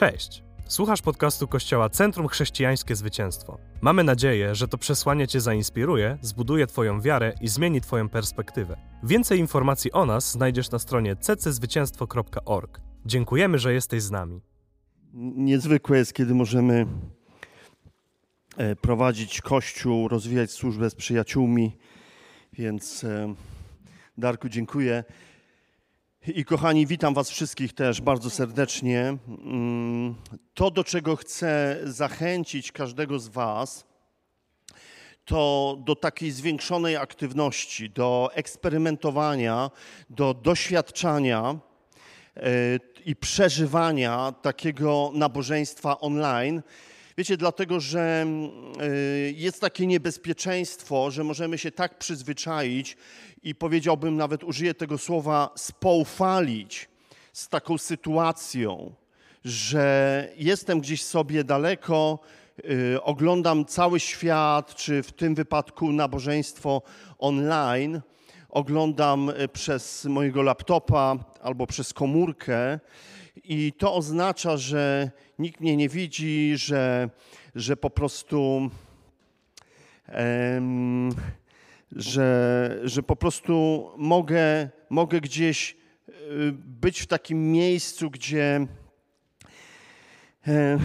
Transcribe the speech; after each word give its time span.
Cześć! 0.00 0.44
Słuchasz 0.68 1.02
podcastu 1.02 1.48
Kościoła 1.48 1.88
Centrum 1.88 2.28
Chrześcijańskie 2.28 2.96
Zwycięstwo. 2.96 3.58
Mamy 3.80 4.04
nadzieję, 4.04 4.54
że 4.54 4.68
to 4.68 4.78
przesłanie 4.78 5.28
Cię 5.28 5.40
zainspiruje, 5.40 6.18
zbuduje 6.20 6.66
Twoją 6.66 7.00
wiarę 7.00 7.32
i 7.40 7.48
zmieni 7.48 7.80
Twoją 7.80 8.08
perspektywę. 8.08 8.76
Więcej 9.02 9.38
informacji 9.38 9.92
o 9.92 10.06
nas 10.06 10.32
znajdziesz 10.32 10.70
na 10.70 10.78
stronie 10.78 11.16
cczwycięstwo.org. 11.16 12.80
Dziękujemy, 13.06 13.58
że 13.58 13.72
jesteś 13.74 14.02
z 14.02 14.10
nami. 14.10 14.40
Niezwykłe 15.36 15.98
jest, 15.98 16.12
kiedy 16.12 16.34
możemy 16.34 16.86
e, 18.56 18.76
prowadzić 18.76 19.40
kościół, 19.40 20.08
rozwijać 20.08 20.50
służbę 20.50 20.90
z 20.90 20.94
przyjaciółmi, 20.94 21.76
więc 22.52 23.04
e, 23.04 23.34
Darku, 24.18 24.48
dziękuję. 24.48 25.04
I 26.26 26.44
kochani, 26.44 26.86
witam 26.86 27.14
Was 27.14 27.30
wszystkich 27.30 27.72
też 27.72 28.00
bardzo 28.00 28.30
serdecznie. 28.30 29.16
Mm, 29.28 30.14
to, 30.54 30.70
do 30.70 30.84
czego 30.84 31.16
chcę 31.16 31.78
zachęcić 31.84 32.72
każdego 32.72 33.18
z 33.18 33.28
Was, 33.28 33.84
to 35.24 35.76
do 35.84 35.96
takiej 35.96 36.30
zwiększonej 36.30 36.96
aktywności, 36.96 37.90
do 37.90 38.30
eksperymentowania, 38.34 39.70
do 40.10 40.34
doświadczania 40.34 41.58
e, 42.36 42.50
i 43.04 43.16
przeżywania 43.16 44.34
takiego 44.42 45.10
nabożeństwa 45.14 46.00
online. 46.00 46.62
Wiecie, 47.18 47.36
dlatego, 47.36 47.80
że 47.80 48.26
y, 48.82 49.34
jest 49.36 49.60
takie 49.60 49.86
niebezpieczeństwo, 49.86 51.10
że 51.10 51.24
możemy 51.24 51.58
się 51.58 51.70
tak 51.70 51.98
przyzwyczaić 51.98 52.96
i 53.42 53.54
powiedziałbym 53.54 54.16
nawet, 54.16 54.44
użyję 54.44 54.74
tego 54.74 54.98
słowa, 54.98 55.50
spoufalić 55.56 56.88
z 57.32 57.48
taką 57.48 57.78
sytuacją, 57.78 58.94
że 59.44 60.28
jestem 60.36 60.80
gdzieś 60.80 61.04
sobie 61.04 61.44
daleko, 61.44 62.18
y, 62.94 63.02
oglądam 63.02 63.64
cały 63.64 64.00
świat, 64.00 64.74
czy 64.74 65.02
w 65.02 65.12
tym 65.12 65.34
wypadku 65.34 65.92
nabożeństwo 65.92 66.82
online, 67.18 68.00
oglądam 68.50 69.28
y, 69.28 69.48
przez 69.48 70.04
mojego 70.04 70.42
laptopa 70.42 71.16
albo 71.42 71.66
przez 71.66 71.92
komórkę 71.92 72.78
i 73.44 73.72
to 73.72 73.94
oznacza, 73.94 74.56
że 74.56 75.10
nikt 75.38 75.60
mnie 75.60 75.76
nie 75.76 75.88
widzi, 75.88 76.52
że, 76.56 77.10
że 77.54 77.76
po 77.76 77.90
prostu. 77.90 78.70
Um, 80.54 81.10
że, 81.92 82.78
że 82.84 83.02
po 83.02 83.16
prostu 83.16 83.86
mogę, 83.96 84.68
mogę 84.90 85.20
gdzieś 85.20 85.76
y, 86.08 86.12
być 86.52 87.00
w 87.00 87.06
takim 87.06 87.52
miejscu, 87.52 88.10
gdzie, 88.10 88.66
e, 90.46 90.78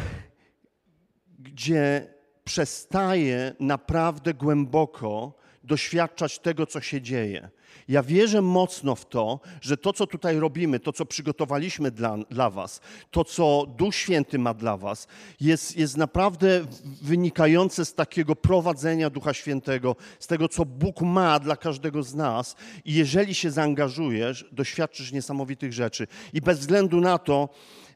gdzie 1.39 2.13
przestaję 2.43 3.55
naprawdę 3.59 4.33
głęboko 4.33 5.33
doświadczać 5.63 6.39
tego, 6.39 6.65
co 6.65 6.81
się 6.81 7.01
dzieje. 7.01 7.49
Ja 7.87 8.03
wierzę 8.03 8.41
mocno 8.41 8.95
w 8.95 9.05
to, 9.05 9.39
że 9.61 9.77
to, 9.77 9.93
co 9.93 10.07
tutaj 10.07 10.39
robimy, 10.39 10.79
to, 10.79 10.93
co 10.93 11.05
przygotowaliśmy 11.05 11.91
dla, 11.91 12.17
dla 12.17 12.49
Was, 12.49 12.81
to, 13.11 13.23
co 13.23 13.65
Duch 13.77 13.95
Święty 13.95 14.39
ma 14.39 14.53
dla 14.53 14.77
Was, 14.77 15.07
jest, 15.41 15.77
jest 15.77 15.97
naprawdę 15.97 16.65
wynikające 17.01 17.85
z 17.85 17.93
takiego 17.93 18.35
prowadzenia 18.35 19.09
Ducha 19.09 19.33
Świętego, 19.33 19.95
z 20.19 20.27
tego, 20.27 20.49
co 20.49 20.65
Bóg 20.65 21.01
ma 21.01 21.39
dla 21.39 21.55
każdego 21.55 22.03
z 22.03 22.15
nas. 22.15 22.55
I 22.85 22.93
jeżeli 22.93 23.35
się 23.35 23.51
zaangażujesz, 23.51 24.45
doświadczysz 24.51 25.11
niesamowitych 25.11 25.73
rzeczy. 25.73 26.07
I 26.33 26.41
bez 26.41 26.59
względu 26.59 27.01
na 27.01 27.17
to, 27.17 27.49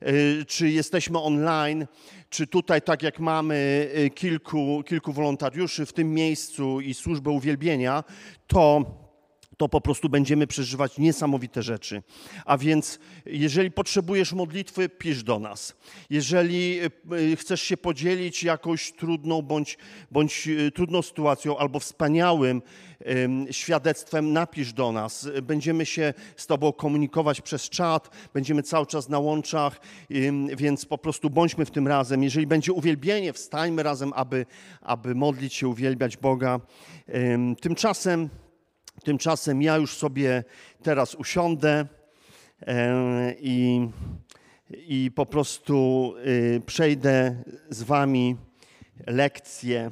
y, 0.08 0.46
czy 0.46 0.70
jesteśmy 0.70 1.20
online, 1.20 1.88
czy 2.30 2.48
tutaj, 2.48 2.82
tak 2.82 3.04
jak 3.04 3.20
mamy 3.20 3.90
y, 3.98 4.10
kilku, 4.10 4.84
kilku 4.88 5.14
wolontariuszy 5.14 5.86
w 5.86 5.94
tym 5.94 6.14
miejscu 6.14 6.82
i 6.82 6.94
służbę 6.94 7.30
uwielbienia, 7.30 8.04
to 8.48 8.86
to 9.60 9.70
po 9.70 9.82
prostu 9.82 10.10
będziemy 10.10 10.48
przeżywać 10.48 10.98
niesamowite 10.98 11.64
rzeczy. 11.64 12.04
A 12.46 12.58
więc, 12.58 13.00
jeżeli 13.26 13.72
potrzebujesz 13.72 14.34
modlitwy, 14.34 14.90
pisz 14.90 15.24
do 15.24 15.40
nas. 15.40 15.76
Jeżeli 16.10 16.80
e, 16.80 17.36
chcesz 17.36 17.62
się 17.62 17.78
podzielić 17.78 18.44
jakąś 18.44 18.92
trudną 18.92 19.42
bądź, 19.42 19.78
bądź 20.12 20.48
e, 20.48 20.72
trudną 20.72 21.02
sytuacją 21.02 21.58
albo 21.58 21.80
wspaniałym 21.80 22.62
świadectwem, 23.52 24.34
napisz 24.34 24.74
do 24.74 24.92
nas. 24.92 25.30
Będziemy 25.44 25.86
się 25.86 26.14
z 26.36 26.48
Tobą 26.48 26.74
komunikować 26.74 27.42
przez 27.42 27.70
czat, 27.70 28.10
będziemy 28.34 28.64
cały 28.64 28.86
czas 28.86 29.10
na 29.10 29.20
łączach, 29.20 29.80
więc 30.56 30.86
po 30.86 30.98
prostu 30.98 31.30
bądźmy 31.30 31.66
w 31.66 31.72
tym 31.72 31.88
razem. 31.88 32.24
Jeżeli 32.24 32.48
będzie 32.48 32.74
uwielbienie, 32.74 33.34
wstańmy 33.34 33.84
razem, 33.84 34.14
aby, 34.16 34.46
aby 34.82 35.16
modlić 35.16 35.54
się, 35.54 35.68
uwielbiać 35.68 36.18
Boga. 36.18 36.60
Tymczasem 37.62 38.30
Tymczasem 39.04 39.62
ja 39.62 39.78
już 39.78 39.98
sobie 39.98 40.44
teraz 40.84 41.16
usiądę 41.16 41.86
e, 42.68 43.34
i, 43.40 43.88
i 44.70 45.12
po 45.16 45.26
prostu 45.26 46.14
y, 46.26 46.62
przejdę 46.66 47.44
z 47.70 47.84
Wami 47.84 48.36
lekcję 49.08 49.90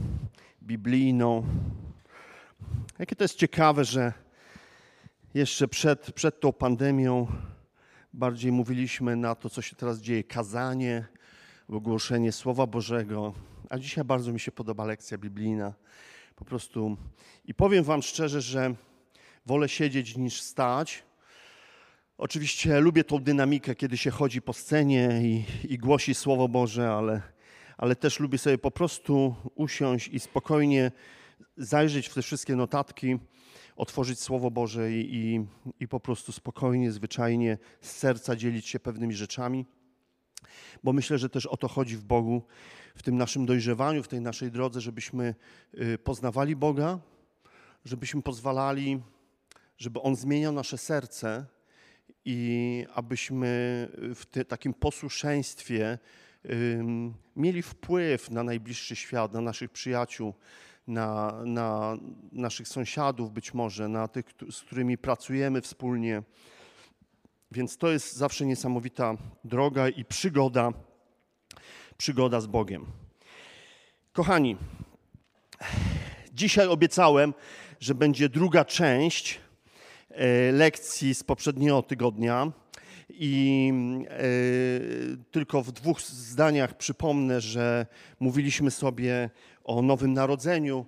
biblijną. 0.63 1.43
Jakie 2.99 3.15
to 3.15 3.23
jest 3.23 3.35
ciekawe, 3.35 3.85
że 3.85 4.13
jeszcze 5.33 5.67
przed, 5.67 6.11
przed 6.11 6.39
tą 6.39 6.53
pandemią 6.53 7.27
bardziej 8.13 8.51
mówiliśmy 8.51 9.15
na 9.15 9.35
to, 9.35 9.49
co 9.49 9.61
się 9.61 9.75
teraz 9.75 9.99
dzieje, 9.99 10.23
kazanie, 10.23 11.05
ogłoszenie 11.69 12.31
Słowa 12.31 12.67
Bożego, 12.67 13.33
a 13.69 13.77
dzisiaj 13.77 14.03
bardzo 14.03 14.31
mi 14.31 14.39
się 14.39 14.51
podoba 14.51 14.85
lekcja 14.85 15.17
biblijna. 15.17 15.73
Po 16.35 16.45
prostu 16.45 16.97
i 17.45 17.53
powiem 17.53 17.83
Wam 17.83 18.01
szczerze, 18.01 18.41
że 18.41 18.75
wolę 19.47 19.69
siedzieć 19.69 20.17
niż 20.17 20.41
stać. 20.41 21.03
Oczywiście 22.17 22.79
lubię 22.79 23.03
tą 23.03 23.19
dynamikę, 23.19 23.75
kiedy 23.75 23.97
się 23.97 24.11
chodzi 24.11 24.41
po 24.41 24.53
scenie 24.53 25.21
i, 25.23 25.43
i 25.73 25.77
głosi 25.77 26.15
Słowo 26.15 26.47
Boże, 26.47 26.91
ale, 26.91 27.21
ale 27.77 27.95
też 27.95 28.19
lubię 28.19 28.37
sobie 28.37 28.57
po 28.57 28.71
prostu 28.71 29.35
usiąść 29.55 30.07
i 30.07 30.19
spokojnie 30.19 30.91
zajrzeć 31.57 32.07
w 32.07 32.13
te 32.13 32.21
wszystkie 32.21 32.55
notatki, 32.55 33.17
otworzyć 33.75 34.19
Słowo 34.19 34.51
Boże 34.51 34.91
i, 34.91 35.15
i, 35.15 35.45
i 35.79 35.87
po 35.87 35.99
prostu 35.99 36.31
spokojnie, 36.31 36.91
zwyczajnie 36.91 37.57
z 37.81 37.91
serca 37.91 38.35
dzielić 38.35 38.67
się 38.67 38.79
pewnymi 38.79 39.13
rzeczami. 39.13 39.65
Bo 40.83 40.93
myślę, 40.93 41.17
że 41.17 41.29
też 41.29 41.45
o 41.45 41.57
to 41.57 41.67
chodzi 41.67 41.97
w 41.97 42.03
Bogu, 42.03 42.41
w 42.95 43.03
tym 43.03 43.17
naszym 43.17 43.45
dojrzewaniu, 43.45 44.03
w 44.03 44.07
tej 44.07 44.21
naszej 44.21 44.51
drodze, 44.51 44.81
żebyśmy 44.81 45.35
y, 45.73 45.97
poznawali 45.97 46.55
Boga, 46.55 46.99
żebyśmy 47.85 48.21
pozwalali 48.21 49.01
żeby 49.77 50.01
On 50.01 50.15
zmieniał 50.15 50.53
nasze 50.53 50.77
serce 50.77 51.45
i 52.25 52.85
abyśmy 52.95 53.47
w 54.15 54.25
te, 54.31 54.45
takim 54.45 54.73
posłuszeństwie 54.73 55.97
mieli 57.35 57.61
wpływ 57.61 58.31
na 58.31 58.43
najbliższy 58.43 58.95
świat, 58.95 59.33
na 59.33 59.41
naszych 59.41 59.71
przyjaciół, 59.71 60.33
na, 60.87 61.39
na 61.45 61.97
naszych 62.31 62.67
sąsiadów 62.67 63.31
być 63.31 63.53
może, 63.53 63.87
na 63.87 64.07
tych, 64.07 64.25
z 64.51 64.61
którymi 64.61 64.97
pracujemy 64.97 65.61
wspólnie. 65.61 66.23
Więc 67.51 67.77
to 67.77 67.91
jest 67.91 68.15
zawsze 68.15 68.45
niesamowita 68.45 69.15
droga 69.43 69.89
i 69.89 70.05
przygoda, 70.05 70.73
przygoda 71.97 72.41
z 72.41 72.47
Bogiem. 72.47 72.85
Kochani, 74.13 74.57
dzisiaj 76.33 76.67
obiecałem, 76.67 77.33
że 77.79 77.95
będzie 77.95 78.29
druga 78.29 78.65
część 78.65 79.39
lekcji 80.51 81.15
z 81.15 81.23
poprzedniego 81.23 81.81
tygodnia. 81.81 82.51
I 83.09 83.71
e, 84.09 84.19
tylko 85.31 85.63
w 85.63 85.71
dwóch 85.71 86.01
zdaniach 86.01 86.77
przypomnę, 86.77 87.41
że 87.41 87.85
mówiliśmy 88.19 88.71
sobie 88.71 89.29
o 89.63 89.81
Nowym 89.81 90.13
Narodzeniu. 90.13 90.85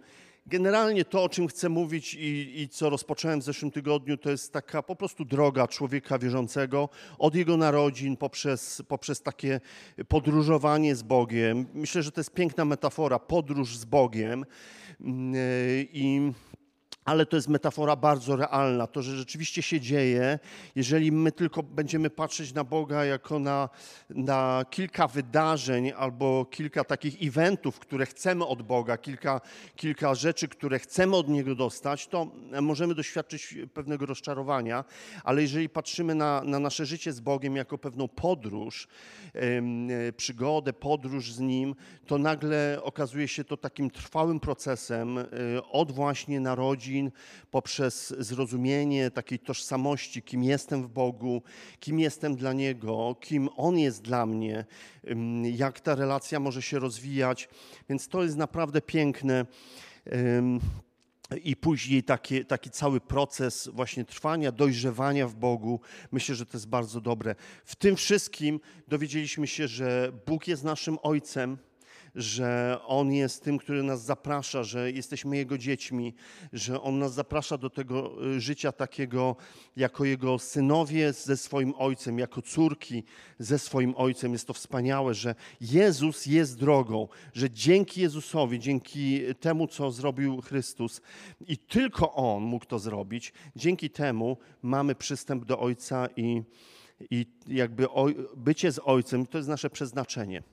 Generalnie 0.48 1.06
to, 1.06 1.24
o 1.24 1.30
czym 1.30 1.48
chcę 1.48 1.70
mówić 1.70 2.14
i, 2.14 2.62
i, 2.62 2.70
co 2.70 2.90
rozpocząłem 2.90 3.40
w 3.40 3.44
zeszłym 3.44 3.72
tygodniu, 3.72 4.18
to 4.18 4.30
jest 4.30 4.54
taka 4.54 4.84
po 4.84 4.96
prostu 4.96 5.26
droga 5.26 5.68
człowieka 5.68 6.20
wierzącego 6.20 6.90
od 7.18 7.36
jego 7.36 7.58
narodzin 7.58 8.18
poprzez, 8.18 8.82
poprzez 8.88 9.22
takie 9.22 9.62
podróżowanie 10.08 10.96
z 10.96 11.04
Bogiem. 11.04 11.66
Myślę, 11.74 12.04
że 12.04 12.12
to 12.12 12.20
jest 12.20 12.34
piękna 12.34 12.66
metafora, 12.66 13.20
podróż 13.20 13.78
z 13.78 13.86
Bogiem. 13.86 14.46
Mm, 15.02 15.36
e, 15.36 15.38
I 15.82 16.32
ale 17.06 17.26
to 17.26 17.36
jest 17.36 17.48
metafora 17.48 17.96
bardzo 17.96 18.36
realna. 18.36 18.88
To, 18.88 19.02
że 19.02 19.18
rzeczywiście 19.18 19.62
się 19.62 19.82
dzieje, 19.82 20.40
jeżeli 20.76 21.12
my 21.12 21.32
tylko 21.32 21.64
będziemy 21.64 22.10
patrzeć 22.10 22.54
na 22.54 22.64
Boga 22.64 23.06
jako 23.06 23.40
na, 23.40 23.70
na 24.10 24.66
kilka 24.70 25.08
wydarzeń 25.08 25.92
albo 25.98 26.46
kilka 26.46 26.84
takich 26.84 27.28
eventów, 27.28 27.80
które 27.80 28.06
chcemy 28.06 28.46
od 28.46 28.62
Boga, 28.62 28.98
kilka, 28.98 29.42
kilka 29.76 30.16
rzeczy, 30.16 30.48
które 30.48 30.80
chcemy 30.80 31.16
od 31.16 31.28
Niego 31.30 31.56
dostać, 31.56 32.08
to 32.08 32.28
możemy 32.62 32.96
doświadczyć 32.96 33.56
pewnego 33.74 34.06
rozczarowania, 34.06 34.84
ale 35.24 35.42
jeżeli 35.42 35.70
patrzymy 35.70 36.16
na, 36.16 36.42
na 36.44 36.60
nasze 36.60 36.86
życie 36.86 37.14
z 37.14 37.20
Bogiem 37.20 37.56
jako 37.56 37.78
pewną 37.78 38.08
podróż, 38.08 38.88
przygodę, 40.18 40.74
podróż 40.74 41.32
z 41.32 41.40
Nim, 41.40 41.76
to 42.06 42.18
nagle 42.18 42.80
okazuje 42.84 43.28
się 43.28 43.44
to 43.44 43.58
takim 43.58 43.90
trwałym 43.90 44.40
procesem 44.40 45.18
e, 45.18 45.26
od 45.72 45.92
właśnie 45.92 46.40
narodzin, 46.40 46.99
rodzin, 47.00 47.12
poprzez 47.52 48.14
zrozumienie 48.20 49.12
takiej 49.12 49.40
tożsamości, 49.40 50.22
kim 50.22 50.44
jestem 50.44 50.84
w 50.84 50.88
Bogu, 50.88 51.42
kim 51.80 52.00
jestem 52.00 52.36
dla 52.36 52.54
Niego, 52.54 53.16
kim 53.20 53.50
On 53.58 53.78
jest 53.78 54.02
dla 54.02 54.26
mnie, 54.26 54.66
jak 55.44 55.80
ta 55.80 55.96
relacja 55.96 56.40
może 56.40 56.62
się 56.62 56.80
rozwijać. 56.80 57.50
Więc 57.90 58.08
to 58.08 58.24
jest 58.24 58.38
naprawdę 58.38 58.82
piękne. 58.82 59.46
I 61.44 61.56
później 61.56 62.04
taki, 62.04 62.46
taki 62.46 62.70
cały 62.70 63.02
proces 63.02 63.70
właśnie 63.74 64.06
trwania, 64.06 64.52
dojrzewania 64.52 65.28
w 65.28 65.36
Bogu, 65.36 65.80
myślę, 66.12 66.36
że 66.36 66.46
to 66.46 66.58
jest 66.58 66.68
bardzo 66.68 67.02
dobre. 67.02 67.36
W 67.66 67.76
tym 67.76 67.96
wszystkim 67.96 68.60
dowiedzieliśmy 68.88 69.48
się, 69.48 69.68
że 69.68 70.12
Bóg 70.26 70.48
jest 70.48 70.64
naszym 70.64 70.98
Ojcem, 71.02 71.58
że 72.20 72.80
On 72.88 73.14
jest 73.14 73.44
tym, 73.44 73.58
który 73.58 73.84
nas 73.84 74.04
zaprasza, 74.04 74.64
że 74.64 74.92
jesteśmy 74.92 75.38
Jego 75.38 75.58
dziećmi, 75.58 76.14
że 76.54 76.82
On 76.82 77.00
nas 77.00 77.14
zaprasza 77.14 77.58
do 77.58 77.70
tego 77.70 78.26
y, 78.36 78.42
życia 78.42 78.72
takiego 78.72 79.36
jako 79.76 80.06
Jego 80.06 80.40
synowie 80.40 81.14
ze 81.14 81.38
swoim 81.38 81.74
Ojcem, 81.78 82.20
jako 82.20 82.42
córki 82.42 83.04
ze 83.40 83.60
swoim 83.60 83.94
Ojcem. 83.98 84.34
Jest 84.34 84.48
to 84.48 84.54
wspaniałe, 84.54 85.14
że 85.14 85.36
Jezus 85.62 86.26
jest 86.26 86.60
drogą, 86.60 87.08
że 87.34 87.50
dzięki 87.50 88.02
Jezusowi, 88.02 88.60
dzięki 88.60 89.22
temu, 89.40 89.68
co 89.68 89.92
zrobił 89.92 90.42
Chrystus 90.42 91.02
i 91.48 91.58
tylko 91.58 92.14
On 92.14 92.44
mógł 92.44 92.66
to 92.66 92.80
zrobić, 92.80 93.34
dzięki 93.56 93.90
temu 93.90 94.38
mamy 94.62 94.96
przystęp 94.96 95.46
do 95.46 95.60
Ojca 95.60 96.08
i, 96.16 96.44
i 97.12 97.26
jakby 97.48 97.88
bycie 98.38 98.72
z 98.72 98.80
Ojcem 98.84 99.26
to 99.26 99.38
jest 99.38 99.50
nasze 99.50 99.70
przeznaczenie. 99.70 100.44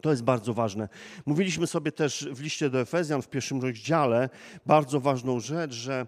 To 0.00 0.10
jest 0.10 0.22
bardzo 0.22 0.54
ważne. 0.54 0.88
Mówiliśmy 1.26 1.66
sobie 1.66 1.92
też 1.92 2.28
w 2.32 2.40
liście 2.40 2.70
do 2.70 2.80
Efezjan 2.80 3.22
w 3.22 3.28
pierwszym 3.28 3.62
rozdziale 3.62 4.28
bardzo 4.66 5.00
ważną 5.00 5.40
rzecz, 5.40 5.72
że 5.72 6.06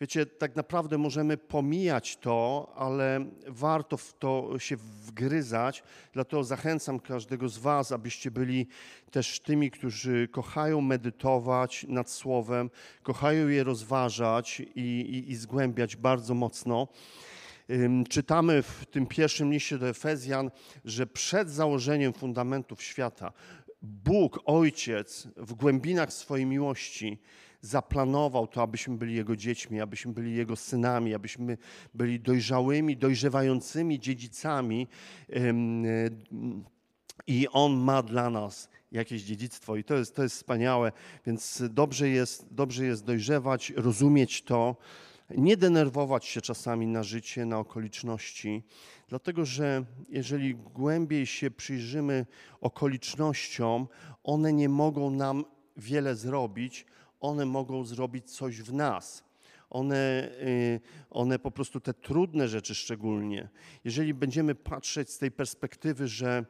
wiecie, 0.00 0.26
tak 0.26 0.56
naprawdę 0.56 0.98
możemy 0.98 1.36
pomijać 1.36 2.16
to, 2.16 2.72
ale 2.76 3.26
warto 3.46 3.96
w 3.96 4.14
to 4.18 4.58
się 4.58 4.76
wgryzać. 4.76 5.82
Dlatego 6.12 6.44
zachęcam 6.44 7.00
każdego 7.00 7.48
z 7.48 7.58
Was, 7.58 7.92
abyście 7.92 8.30
byli 8.30 8.66
też 9.10 9.40
tymi, 9.40 9.70
którzy 9.70 10.28
kochają 10.28 10.80
medytować 10.80 11.86
nad 11.88 12.10
Słowem, 12.10 12.70
kochają 13.02 13.48
je 13.48 13.64
rozważać 13.64 14.60
i, 14.60 14.80
i, 14.80 15.30
i 15.30 15.36
zgłębiać 15.36 15.96
bardzo 15.96 16.34
mocno. 16.34 16.88
Czytamy 18.08 18.62
w 18.62 18.86
tym 18.90 19.06
pierwszym 19.06 19.52
liście 19.52 19.78
do 19.78 19.88
Efezjan, 19.88 20.50
że 20.84 21.06
przed 21.06 21.50
założeniem 21.50 22.12
fundamentów 22.12 22.82
świata 22.82 23.32
Bóg, 23.82 24.40
Ojciec, 24.44 25.28
w 25.36 25.54
głębinach 25.54 26.12
swojej 26.12 26.46
miłości 26.46 27.18
zaplanował 27.60 28.46
to, 28.46 28.62
abyśmy 28.62 28.96
byli 28.96 29.14
Jego 29.14 29.36
dziećmi, 29.36 29.80
abyśmy 29.80 30.12
byli 30.12 30.34
Jego 30.34 30.56
synami, 30.56 31.14
abyśmy 31.14 31.58
byli 31.94 32.20
dojrzałymi, 32.20 32.96
dojrzewającymi 32.96 34.00
dziedzicami. 34.00 34.88
I 37.26 37.48
On 37.48 37.72
ma 37.76 38.02
dla 38.02 38.30
nas 38.30 38.68
jakieś 38.92 39.22
dziedzictwo 39.22 39.76
i 39.76 39.84
to 39.84 39.94
jest, 39.94 40.16
to 40.16 40.22
jest 40.22 40.36
wspaniałe, 40.36 40.92
więc 41.26 41.62
dobrze 41.70 42.08
jest, 42.08 42.46
dobrze 42.50 42.84
jest 42.84 43.04
dojrzewać, 43.04 43.72
rozumieć 43.76 44.42
to, 44.42 44.76
nie 45.30 45.56
denerwować 45.56 46.24
się 46.24 46.40
czasami 46.40 46.86
na 46.86 47.02
życie, 47.02 47.46
na 47.46 47.58
okoliczności, 47.58 48.62
dlatego 49.08 49.44
że 49.44 49.84
jeżeli 50.08 50.54
głębiej 50.54 51.26
się 51.26 51.50
przyjrzymy 51.50 52.26
okolicznościom, 52.60 53.88
one 54.24 54.52
nie 54.52 54.68
mogą 54.68 55.10
nam 55.10 55.44
wiele 55.76 56.16
zrobić, 56.16 56.86
one 57.20 57.46
mogą 57.46 57.84
zrobić 57.84 58.30
coś 58.30 58.62
w 58.62 58.72
nas. 58.72 59.26
One, 59.70 60.30
y, 60.42 60.80
one 61.10 61.38
po 61.38 61.50
prostu 61.50 61.80
te 61.80 61.94
trudne 61.94 62.48
rzeczy 62.48 62.74
szczególnie, 62.74 63.48
jeżeli 63.84 64.14
będziemy 64.14 64.54
patrzeć 64.54 65.10
z 65.10 65.18
tej 65.18 65.30
perspektywy, 65.30 66.08
że 66.08 66.44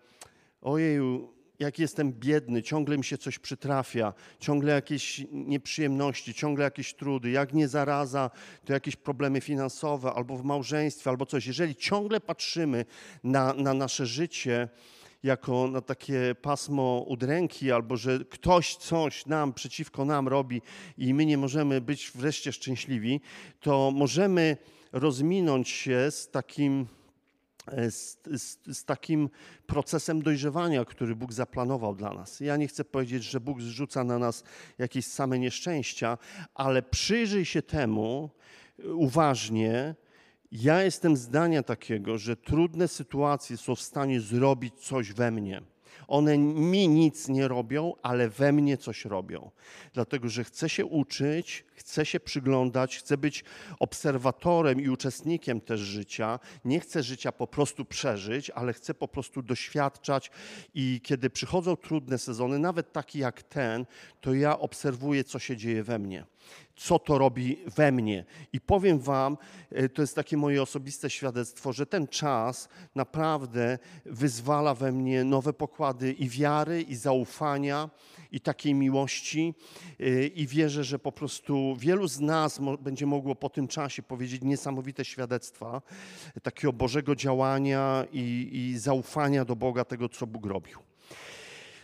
ojeju, 0.60 1.35
jak 1.58 1.78
jestem 1.78 2.12
biedny, 2.12 2.62
ciągle 2.62 2.98
mi 2.98 3.04
się 3.04 3.18
coś 3.18 3.38
przytrafia, 3.38 4.14
ciągle 4.40 4.72
jakieś 4.72 5.26
nieprzyjemności, 5.32 6.34
ciągle 6.34 6.64
jakieś 6.64 6.94
trudy, 6.94 7.30
jak 7.30 7.52
nie 7.52 7.68
zaraza, 7.68 8.30
to 8.64 8.72
jakieś 8.72 8.96
problemy 8.96 9.40
finansowe 9.40 10.12
albo 10.12 10.36
w 10.36 10.44
małżeństwie, 10.44 11.10
albo 11.10 11.26
coś. 11.26 11.46
Jeżeli 11.46 11.76
ciągle 11.76 12.20
patrzymy 12.20 12.84
na, 13.24 13.52
na 13.52 13.74
nasze 13.74 14.06
życie 14.06 14.68
jako 15.22 15.68
na 15.68 15.80
takie 15.80 16.34
pasmo 16.42 17.04
udręki, 17.08 17.72
albo 17.72 17.96
że 17.96 18.18
ktoś 18.30 18.76
coś 18.76 19.26
nam 19.26 19.52
przeciwko 19.52 20.04
nam 20.04 20.28
robi 20.28 20.62
i 20.98 21.14
my 21.14 21.26
nie 21.26 21.38
możemy 21.38 21.80
być 21.80 22.10
wreszcie 22.14 22.52
szczęśliwi, 22.52 23.20
to 23.60 23.90
możemy 23.94 24.56
rozminąć 24.92 25.68
się 25.68 26.10
z 26.10 26.30
takim 26.30 26.86
z, 27.90 28.18
z, 28.34 28.58
z, 28.76 28.84
takim 28.84 29.30
procesem 29.66 30.22
dojrzewania, 30.22 30.84
który 30.84 31.16
Bóg 31.16 31.32
zaplanował 31.32 31.94
dla 31.94 32.14
nas. 32.14 32.40
Ja 32.40 32.56
nie 32.56 32.68
chcę 32.68 32.84
powiedzieć, 32.84 33.22
że 33.22 33.40
Bóg 33.40 33.62
zrzuca 33.62 34.04
na 34.04 34.18
nas 34.18 34.44
jakieś 34.78 35.06
same 35.06 35.38
nieszczęścia, 35.38 36.18
ale 36.54 36.82
przyjrzyj 36.82 37.44
się 37.44 37.62
temu 37.62 38.30
uważnie. 38.84 39.94
Ja 40.52 40.82
jestem 40.82 41.16
zdania 41.16 41.62
takiego, 41.62 42.18
że 42.18 42.36
trudne 42.36 42.88
sytuacje 42.88 43.56
są 43.56 43.74
w 43.74 43.80
stanie 43.80 44.20
zrobić 44.20 44.74
coś 44.74 45.12
we 45.12 45.30
mnie. 45.30 45.62
One 46.08 46.38
mi 46.38 46.88
nic 46.88 47.28
nie 47.28 47.48
robią, 47.48 47.92
ale 48.02 48.28
we 48.28 48.52
mnie 48.52 48.76
coś 48.76 49.04
robią. 49.04 49.50
Dlatego, 49.92 50.28
że 50.28 50.44
chcę 50.44 50.68
się 50.68 50.86
uczyć, 50.86 51.64
chcę 51.74 52.06
się 52.06 52.20
przyglądać, 52.20 52.98
chcę 52.98 53.16
być 53.16 53.44
obserwatorem 53.78 54.80
i 54.80 54.88
uczestnikiem 54.88 55.60
też 55.60 55.80
życia. 55.80 56.38
Nie 56.64 56.80
chcę 56.80 57.02
życia 57.02 57.32
po 57.32 57.46
prostu 57.46 57.84
przeżyć, 57.84 58.50
ale 58.50 58.72
chcę 58.72 58.94
po 58.94 59.08
prostu 59.08 59.42
doświadczać 59.42 60.30
i 60.74 61.00
kiedy 61.04 61.30
przychodzą 61.30 61.76
trudne 61.76 62.18
sezony, 62.18 62.58
nawet 62.58 62.92
taki 62.92 63.18
jak 63.18 63.42
ten, 63.42 63.86
to 64.20 64.34
ja 64.34 64.58
obserwuję, 64.58 65.24
co 65.24 65.38
się 65.38 65.56
dzieje 65.56 65.82
we 65.82 65.98
mnie 65.98 66.26
co 66.76 66.98
to 66.98 67.18
robi 67.18 67.58
we 67.76 67.92
mnie. 67.92 68.24
I 68.52 68.60
powiem 68.60 68.98
Wam, 68.98 69.36
e, 69.70 69.88
to 69.88 70.02
jest 70.02 70.14
takie 70.14 70.36
moje 70.36 70.62
osobiste 70.62 71.10
świadectwo, 71.10 71.72
że 71.72 71.86
ten 71.86 72.08
czas 72.08 72.68
naprawdę 72.94 73.78
wyzwala 74.04 74.74
we 74.74 74.92
mnie 74.92 75.24
nowe 75.24 75.52
pokłady 75.52 76.12
i 76.12 76.28
wiary, 76.28 76.82
i 76.82 76.96
zaufania, 76.96 77.90
i 78.32 78.40
takiej 78.40 78.74
miłości. 78.74 79.54
E, 80.00 80.26
I 80.26 80.46
wierzę, 80.46 80.84
że 80.84 80.98
po 80.98 81.12
prostu 81.12 81.76
wielu 81.78 82.08
z 82.08 82.20
nas 82.20 82.60
będzie 82.80 83.06
mogło 83.06 83.34
po 83.34 83.50
tym 83.50 83.68
czasie 83.68 84.02
powiedzieć 84.02 84.42
niesamowite 84.42 85.04
świadectwa 85.04 85.82
takiego 86.42 86.72
Bożego 86.72 87.16
działania 87.16 88.04
i, 88.12 88.48
i 88.52 88.78
zaufania 88.78 89.44
do 89.44 89.56
Boga, 89.56 89.84
tego, 89.84 90.08
co 90.08 90.26
Bóg 90.26 90.46
robił. 90.46 90.78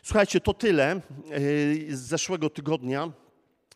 Słuchajcie, 0.02 0.40
to 0.40 0.54
tyle 0.54 0.90
e, 0.90 1.00
z 1.90 2.00
zeszłego 2.00 2.50
tygodnia. 2.50 3.12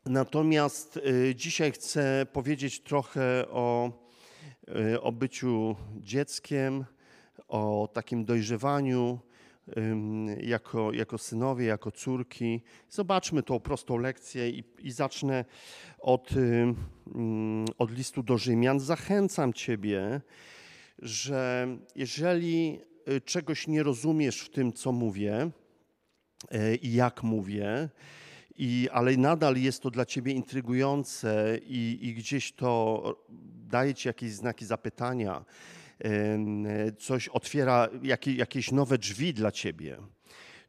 Natomiast 0.06 0.96
y, 0.96 1.34
dzisiaj 1.34 1.72
chcę 1.72 2.26
powiedzieć 2.32 2.80
trochę 2.80 3.48
o, 3.48 3.92
y, 4.92 5.00
o 5.00 5.12
byciu 5.12 5.76
dzieckiem, 5.96 6.84
o 7.48 7.88
takim 7.92 8.24
dojrzewaniu 8.24 9.18
jako, 10.40 10.92
jako 10.92 11.18
synowie, 11.18 11.66
jako 11.66 11.90
córki. 11.90 12.62
Zobaczmy 12.90 13.42
tą 13.42 13.60
prostą 13.60 13.96
lekcję 13.96 14.50
i, 14.50 14.64
i 14.78 14.90
zacznę 14.90 15.44
od, 15.98 16.30
od 17.78 17.90
listu 17.90 18.22
do 18.22 18.38
Rzymian. 18.38 18.80
Zachęcam 18.80 19.52
Ciebie, 19.52 20.20
że 20.98 21.68
jeżeli 21.94 22.80
y, 23.08 23.20
czegoś 23.20 23.66
nie 23.66 23.82
rozumiesz 23.82 24.40
w 24.40 24.50
tym, 24.50 24.72
co 24.72 24.92
mówię 24.92 25.50
i 26.82 26.92
jak 26.92 27.22
mówię, 27.22 27.88
i, 28.58 28.88
ale 28.92 29.16
nadal 29.16 29.56
jest 29.56 29.82
to 29.82 29.90
dla 29.90 30.04
ciebie 30.04 30.32
intrygujące 30.32 31.58
i, 31.62 31.98
i 32.02 32.14
gdzieś 32.14 32.52
to 32.52 33.26
daje 33.68 33.94
ci 33.94 34.08
jakieś 34.08 34.32
znaki 34.32 34.66
zapytania, 34.66 35.44
coś 36.98 37.28
otwiera 37.28 37.88
jakieś 38.26 38.72
nowe 38.72 38.98
drzwi 38.98 39.34
dla 39.34 39.52
ciebie, 39.52 39.98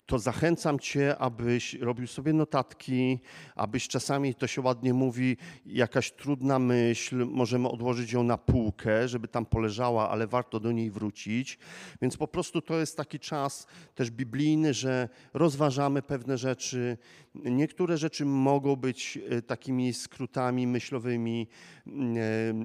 to 0.08 0.20
zachęcam 0.20 0.80
Cię, 0.80 1.18
abyś 1.18 1.74
robił 1.74 2.08
sobie 2.08 2.34
notatki, 2.34 3.20
abyś 3.56 3.88
czasami, 3.88 4.36
to 4.36 4.48
się 4.48 4.62
ładnie 4.62 4.94
mówi, 4.94 5.38
jakaś 5.66 6.12
trudna 6.12 6.60
myśl, 6.60 7.26
możemy 7.26 7.70
odłożyć 7.70 8.12
ją 8.12 8.24
na 8.24 8.38
półkę, 8.38 9.08
żeby 9.08 9.28
tam 9.28 9.46
poleżała, 9.46 10.10
ale 10.10 10.28
warto 10.28 10.60
do 10.60 10.72
niej 10.72 10.92
wrócić. 10.92 11.60
Więc 12.02 12.18
po 12.18 12.28
prostu 12.28 12.62
to 12.62 12.80
jest 12.80 12.98
taki 12.98 13.20
czas 13.20 13.68
też 13.96 14.12
biblijny, 14.12 14.74
że 14.74 15.10
rozważamy 15.34 16.02
pewne 16.02 16.38
rzeczy. 16.38 16.98
Niektóre 17.44 17.98
rzeczy 17.98 18.26
mogą 18.26 18.76
być 18.76 19.20
e, 19.30 19.42
takimi 19.42 19.94
skrótami 19.94 20.68
myślowymi. 20.68 21.48
E, 21.88 21.92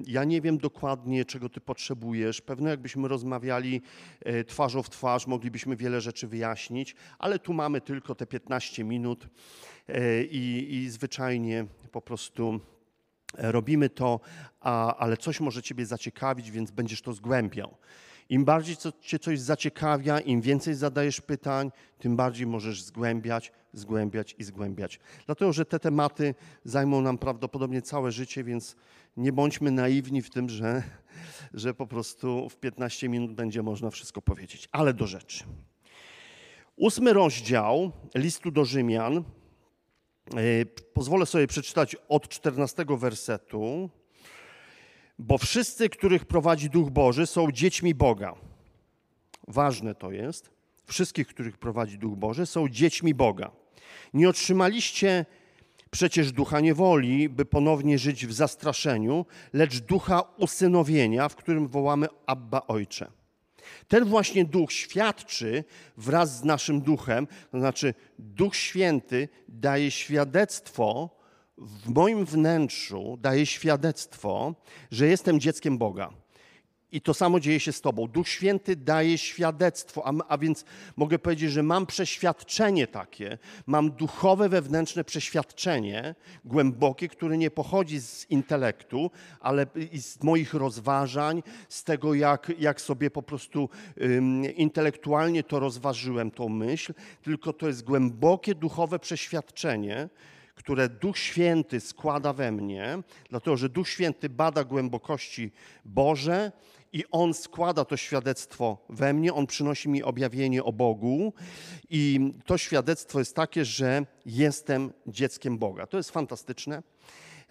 ja 0.07 0.23
nie 0.23 0.41
wiem 0.41 0.57
dokładnie, 0.57 1.25
czego 1.25 1.49
Ty 1.49 1.61
potrzebujesz. 1.61 2.41
Pewno 2.41 2.69
jakbyśmy 2.69 3.07
rozmawiali 3.07 3.81
e, 4.19 4.43
twarzą 4.43 4.83
w 4.83 4.89
twarz, 4.89 5.27
moglibyśmy 5.27 5.75
wiele 5.75 6.01
rzeczy 6.01 6.27
wyjaśnić, 6.27 6.95
ale 7.19 7.39
tu 7.39 7.53
mamy 7.53 7.81
tylko 7.81 8.15
te 8.15 8.25
15 8.25 8.83
minut 8.83 9.27
i, 10.31 10.67
i 10.71 10.89
zwyczajnie 10.89 11.65
po 11.91 12.01
prostu 12.01 12.59
robimy 13.37 13.89
to, 13.89 14.19
a, 14.59 14.95
ale 14.95 15.17
coś 15.17 15.39
może 15.39 15.63
Ciebie 15.63 15.85
zaciekawić, 15.85 16.51
więc 16.51 16.71
będziesz 16.71 17.01
to 17.01 17.13
zgłębiał. 17.13 17.77
Im 18.29 18.45
bardziej 18.45 18.77
co, 18.77 18.91
Cię 19.01 19.19
coś 19.19 19.39
zaciekawia, 19.39 20.19
im 20.19 20.41
więcej 20.41 20.75
zadajesz 20.75 21.21
pytań, 21.21 21.71
tym 21.99 22.15
bardziej 22.15 22.47
możesz 22.47 22.83
zgłębiać, 22.83 23.51
zgłębiać 23.73 24.35
i 24.39 24.43
zgłębiać. 24.43 24.99
Dlatego, 25.25 25.53
że 25.53 25.65
te 25.65 25.79
tematy 25.79 26.35
zajmą 26.65 27.01
nam 27.01 27.17
prawdopodobnie 27.17 27.81
całe 27.81 28.11
życie, 28.11 28.43
więc 28.43 28.75
nie 29.17 29.33
bądźmy 29.33 29.71
naiwni 29.71 30.21
w 30.21 30.29
tym, 30.29 30.49
że, 30.49 30.83
że 31.53 31.73
po 31.73 31.87
prostu 31.87 32.49
w 32.49 32.55
15 32.55 33.09
minut 33.09 33.33
będzie 33.33 33.63
można 33.63 33.89
wszystko 33.89 34.21
powiedzieć. 34.21 34.69
Ale 34.71 34.93
do 34.93 35.07
rzeczy. 35.07 35.43
Ósmy 36.75 37.13
rozdział 37.13 37.91
listu 38.15 38.51
do 38.51 38.65
Rzymian. 38.65 39.17
E, 39.17 40.65
pozwolę 40.93 41.25
sobie 41.25 41.47
przeczytać 41.47 41.95
od 42.09 42.29
14 42.29 42.85
wersetu. 42.89 43.89
Bo 45.25 45.37
wszyscy, 45.37 45.89
których 45.89 46.25
prowadzi 46.25 46.69
Duch 46.69 46.89
Boży, 46.89 47.25
są 47.25 47.51
dziećmi 47.51 47.95
Boga. 47.95 48.35
Ważne 49.47 49.95
to 49.95 50.11
jest. 50.11 50.49
Wszystkich, 50.85 51.27
których 51.27 51.57
prowadzi 51.57 51.97
Duch 51.97 52.15
Boży, 52.15 52.45
są 52.45 52.69
dziećmi 52.69 53.13
Boga. 53.13 53.51
Nie 54.13 54.29
otrzymaliście 54.29 55.25
przecież 55.91 56.31
ducha 56.31 56.59
niewoli, 56.59 57.29
by 57.29 57.45
ponownie 57.45 57.97
żyć 57.99 58.27
w 58.27 58.33
zastraszeniu, 58.33 59.25
lecz 59.53 59.79
ducha 59.79 60.21
usynowienia, 60.37 61.29
w 61.29 61.35
którym 61.35 61.67
wołamy 61.67 62.07
Abba 62.25 62.61
Ojcze. 62.67 63.11
Ten 63.87 64.05
właśnie 64.05 64.45
duch 64.45 64.71
świadczy 64.71 65.63
wraz 65.97 66.37
z 66.37 66.43
naszym 66.43 66.81
duchem, 66.81 67.27
to 67.51 67.59
znaczy 67.59 67.93
Duch 68.19 68.55
Święty 68.55 69.29
daje 69.47 69.91
świadectwo 69.91 71.09
w 71.63 71.89
moim 71.89 72.25
wnętrzu 72.25 73.17
daje 73.21 73.45
świadectwo, 73.45 74.55
że 74.91 75.07
jestem 75.07 75.39
dzieckiem 75.39 75.77
Boga. 75.77 76.13
I 76.91 77.01
to 77.01 77.13
samo 77.13 77.39
dzieje 77.39 77.59
się 77.59 77.71
z 77.71 77.81
Tobą. 77.81 78.07
Duch 78.07 78.27
Święty 78.27 78.75
daje 78.75 79.17
świadectwo, 79.17 80.07
a, 80.07 80.11
a, 80.27 80.37
więc 80.37 80.65
mogę 80.95 81.19
powiedzieć, 81.19 81.51
że 81.51 81.63
mam 81.63 81.85
przeświadczenie 81.85 82.87
takie, 82.87 83.37
mam 83.67 83.91
duchowe, 83.91 84.49
wewnętrzne 84.49 85.03
przeświadczenie, 85.03 86.15
głębokie, 86.45 87.07
które 87.07 87.37
nie 87.37 87.51
pochodzi 87.51 87.99
z 88.01 88.29
intelektu, 88.29 89.11
ale 89.39 89.65
z 89.93 90.23
moich 90.23 90.53
rozważań, 90.53 91.43
z 91.69 91.83
tego, 91.83 92.13
jak, 92.13 92.51
jak 92.59 92.81
sobie 92.81 93.11
po 93.11 93.23
prostu 93.23 93.69
intelektualnie 94.55 95.43
to 95.43 95.59
rozważyłem, 95.59 96.31
tą 96.31 96.49
myśl, 96.49 96.93
tylko 97.21 97.53
to 97.53 97.67
jest 97.67 97.83
głębokie 97.83 98.55
duchowe 98.55 98.99
przeświadczenie, 98.99 100.09
które 100.55 100.89
Duch 100.89 101.17
Święty 101.17 101.79
składa 101.79 102.33
we 102.33 102.51
mnie, 102.51 102.97
dlatego 103.29 103.57
że 103.57 103.69
Duch 103.69 103.89
Święty 103.89 104.29
bada 104.29 104.63
głębokości 104.63 105.51
Boże 105.85 106.51
i 106.93 107.03
On 107.11 107.33
składa 107.33 107.85
to 107.85 107.97
świadectwo 107.97 108.77
we 108.89 109.13
mnie, 109.13 109.33
On 109.33 109.47
przynosi 109.47 109.89
mi 109.89 110.03
objawienie 110.03 110.63
o 110.63 110.73
Bogu 110.73 111.33
i 111.89 112.31
to 112.45 112.57
świadectwo 112.57 113.19
jest 113.19 113.35
takie, 113.35 113.65
że 113.65 114.05
jestem 114.25 114.93
dzieckiem 115.07 115.57
Boga. 115.57 115.87
To 115.87 115.97
jest 115.97 116.11
fantastyczne. 116.11 116.83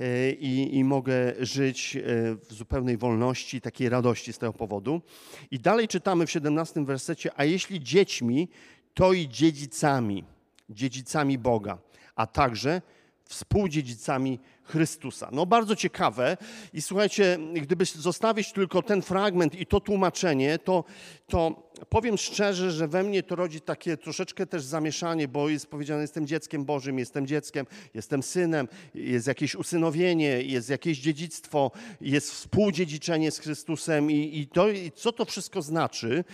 E, 0.00 0.30
I, 0.30 0.76
i, 0.76 0.84
mogę 0.84 1.32
żyć 1.40 1.96
e, 1.96 2.00
w 2.34 2.52
zupełnej 2.52 2.96
wolności, 2.96 3.60
takiej 3.60 3.88
radości 3.88 4.32
z 4.32 4.38
tego 4.38 4.52
powodu. 4.52 5.02
I 5.50 5.58
dalej 5.58 5.88
czytamy 5.88 6.26
w 6.26 6.30
17 6.30 6.84
wersecie, 6.84 7.30
a 7.36 7.44
jeśli 7.44 7.80
dziećmi, 7.80 8.48
to 8.94 9.12
i 9.12 9.28
dziedzicami, 9.28 10.24
dziedzicami 10.70 11.38
Boga 11.38 11.78
a 12.14 12.26
także 12.26 12.82
współdziedzicami 13.24 14.38
Chrystusa. 14.64 15.28
No 15.32 15.46
bardzo 15.46 15.76
ciekawe 15.76 16.36
i 16.72 16.82
słuchajcie, 16.82 17.38
gdyby 17.54 17.84
zostawić 17.84 18.52
tylko 18.52 18.82
ten 18.82 19.02
fragment 19.02 19.60
i 19.60 19.66
to 19.66 19.80
tłumaczenie, 19.80 20.58
to, 20.58 20.84
to 21.26 21.70
powiem 21.88 22.18
szczerze, 22.18 22.70
że 22.70 22.88
we 22.88 23.02
mnie 23.02 23.22
to 23.22 23.36
rodzi 23.36 23.60
takie 23.60 23.96
troszeczkę 23.96 24.46
też 24.46 24.62
zamieszanie, 24.62 25.28
bo 25.28 25.48
jest 25.48 25.66
powiedziane, 25.66 26.02
jestem 26.02 26.26
dzieckiem 26.26 26.64
Bożym, 26.64 26.98
jestem 26.98 27.26
dzieckiem, 27.26 27.66
jestem 27.94 28.22
synem, 28.22 28.68
jest 28.94 29.26
jakieś 29.26 29.54
usynowienie, 29.54 30.42
jest 30.42 30.70
jakieś 30.70 30.98
dziedzictwo, 30.98 31.70
jest 32.00 32.30
współdziedziczenie 32.30 33.30
z 33.30 33.38
Chrystusem 33.38 34.10
i, 34.10 34.38
i, 34.38 34.46
to, 34.46 34.68
i 34.68 34.92
co 34.94 35.12
to 35.12 35.24
wszystko 35.24 35.62
znaczy. 35.62 36.24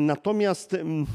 Natomiast 0.00 0.74
mm, 0.74 1.06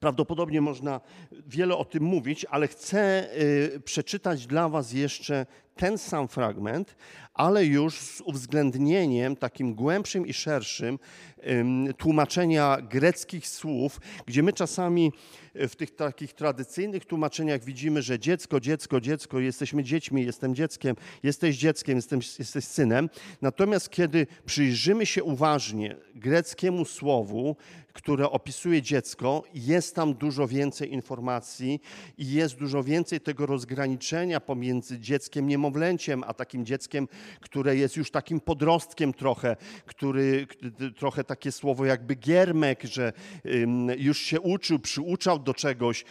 Prawdopodobnie 0.00 0.60
można 0.60 1.00
wiele 1.46 1.76
o 1.76 1.84
tym 1.84 2.02
mówić, 2.02 2.46
ale 2.50 2.68
chcę 2.68 3.28
y, 3.74 3.80
przeczytać 3.80 4.46
dla 4.46 4.68
Was 4.68 4.92
jeszcze 4.92 5.46
ten 5.76 5.98
sam 5.98 6.28
fragment, 6.28 6.96
ale 7.34 7.64
już 7.64 7.98
z 8.00 8.20
uwzględnieniem 8.20 9.36
takim 9.36 9.74
głębszym 9.74 10.26
i 10.26 10.32
szerszym 10.32 10.98
tłumaczenia 11.98 12.78
greckich 12.82 13.48
słów, 13.48 14.00
gdzie 14.26 14.42
my 14.42 14.52
czasami 14.52 15.12
w 15.54 15.76
tych 15.76 15.94
takich 15.96 16.32
tradycyjnych 16.32 17.04
tłumaczeniach 17.04 17.64
widzimy, 17.64 18.02
że 18.02 18.18
dziecko, 18.18 18.60
dziecko, 18.60 19.00
dziecko, 19.00 19.40
jesteśmy 19.40 19.84
dziećmi, 19.84 20.24
jestem 20.24 20.54
dzieckiem, 20.54 20.96
jesteś 21.22 21.56
dzieckiem, 21.56 21.96
jestem, 21.96 22.20
jesteś 22.38 22.64
synem. 22.64 23.10
Natomiast 23.42 23.90
kiedy 23.90 24.26
przyjrzymy 24.46 25.06
się 25.06 25.24
uważnie 25.24 25.96
greckiemu 26.14 26.84
słowu, 26.84 27.56
które 27.92 28.30
opisuje 28.30 28.82
dziecko, 28.82 29.42
jest 29.54 29.94
tam 29.94 30.14
dużo 30.14 30.48
więcej 30.48 30.92
informacji 30.92 31.80
i 32.18 32.30
jest 32.30 32.54
dużo 32.54 32.82
więcej 32.82 33.20
tego 33.20 33.46
rozgraniczenia 33.46 34.40
pomiędzy 34.40 34.98
dzieckiem 35.00 35.50
niemowlęciem, 35.66 36.24
a 36.26 36.34
takim 36.34 36.66
dzieckiem, 36.66 37.08
które 37.40 37.76
jest 37.76 37.96
już 37.96 38.10
takim 38.10 38.40
podrostkiem 38.40 39.12
trochę, 39.12 39.56
który 39.86 40.46
trochę 40.96 41.24
takie 41.24 41.52
słowo 41.52 41.84
jakby 41.84 42.14
giermek, 42.14 42.84
że 42.84 43.12
już 43.98 44.18
się 44.18 44.40
uczył, 44.40 44.78
przyuczał 44.78 45.38
do 45.38 45.54
czegoś. 45.54 46.04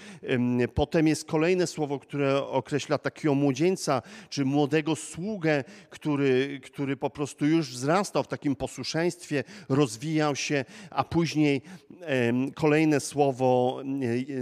Potem 0.74 1.08
jest 1.08 1.26
kolejne 1.26 1.68
słowo, 1.68 2.00
które 2.00 2.48
określa 2.48 2.98
takiego 2.98 3.36
młodzieńca, 3.36 4.02
czy 4.30 4.46
młodego 4.46 4.96
sługę, 4.96 5.64
który, 5.90 6.60
który 6.64 6.98
po 6.98 7.10
prostu 7.10 7.46
już 7.46 7.72
wzrastał 7.72 8.24
w 8.24 8.28
takim 8.28 8.56
posłuszeństwie, 8.56 9.44
rozwijał 9.70 10.36
się, 10.36 10.66
a 10.90 11.04
później 11.04 11.62
kolejne 12.56 13.00
słowo 13.00 13.82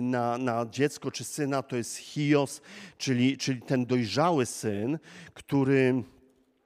na, 0.01 0.37
na 0.37 0.65
dziecko 0.71 1.11
czy 1.11 1.23
syna 1.23 1.63
to 1.63 1.75
jest 1.77 1.97
hios, 1.97 2.61
czyli, 2.97 3.37
czyli 3.37 3.61
ten 3.61 3.85
dojrzały 3.85 4.45
syn, 4.45 4.99
który 5.33 6.03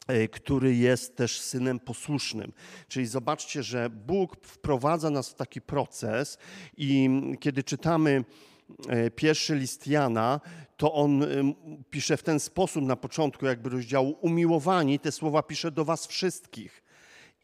e, 0.08 0.28
który 0.28 0.76
jest 0.76 1.16
też 1.16 1.42
synem 1.42 1.80
posłusznym. 1.80 2.52
Czyli 2.88 3.06
zobaczcie, 3.06 3.64
że 3.64 3.90
Bóg 3.90 4.38
wprowadza 4.42 5.10
nas 5.10 5.30
w 5.30 5.36
taki 5.36 5.62
proces 5.62 6.38
i 6.78 7.10
kiedy 7.40 7.64
czytamy 7.64 8.24
e, 8.90 9.12
pierwszy 9.12 9.56
list 9.56 9.88
Jana, 9.88 10.42
to 10.78 10.94
on 10.94 11.26
pisze 11.90 12.18
w 12.18 12.24
ten 12.24 12.40
sposób 12.40 12.84
na 12.84 12.96
początku 12.96 13.46
jakby 13.46 13.70
rozdziału 13.70 14.18
umiłowani, 14.22 15.00
te 15.00 15.12
słowa 15.12 15.44
pisze 15.44 15.72
do 15.72 15.86
was 15.86 16.08
wszystkich. 16.08 16.84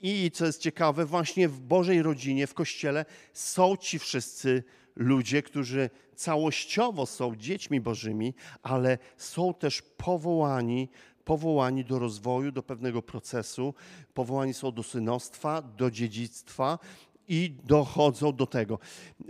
I 0.05 0.31
co 0.31 0.45
jest 0.45 0.61
ciekawe, 0.61 1.05
właśnie 1.05 1.49
w 1.49 1.59
Bożej 1.59 2.01
rodzinie, 2.01 2.47
w 2.47 2.53
Kościele 2.53 3.05
są 3.33 3.77
ci 3.77 3.99
wszyscy 3.99 4.63
ludzie, 4.95 5.41
którzy 5.41 5.89
całościowo 6.15 7.05
są 7.05 7.35
dziećmi 7.35 7.81
Bożymi, 7.81 8.33
ale 8.63 8.97
są 9.17 9.53
też 9.53 9.81
powołani, 9.81 10.89
powołani 11.25 11.85
do 11.85 11.99
rozwoju, 11.99 12.51
do 12.51 12.63
pewnego 12.63 13.01
procesu, 13.01 13.73
powołani 14.13 14.53
są 14.53 14.71
do 14.71 14.83
synostwa, 14.83 15.61
do 15.61 15.91
dziedzictwa 15.91 16.79
i 17.27 17.55
dochodzą 17.63 18.35
do 18.35 18.47
tego 18.47 18.79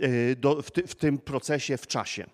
e, 0.00 0.36
do, 0.36 0.62
w, 0.62 0.70
ty, 0.70 0.86
w 0.86 0.94
tym 0.94 1.18
procesie 1.18 1.76
w 1.76 1.86
czasie. 1.86 2.26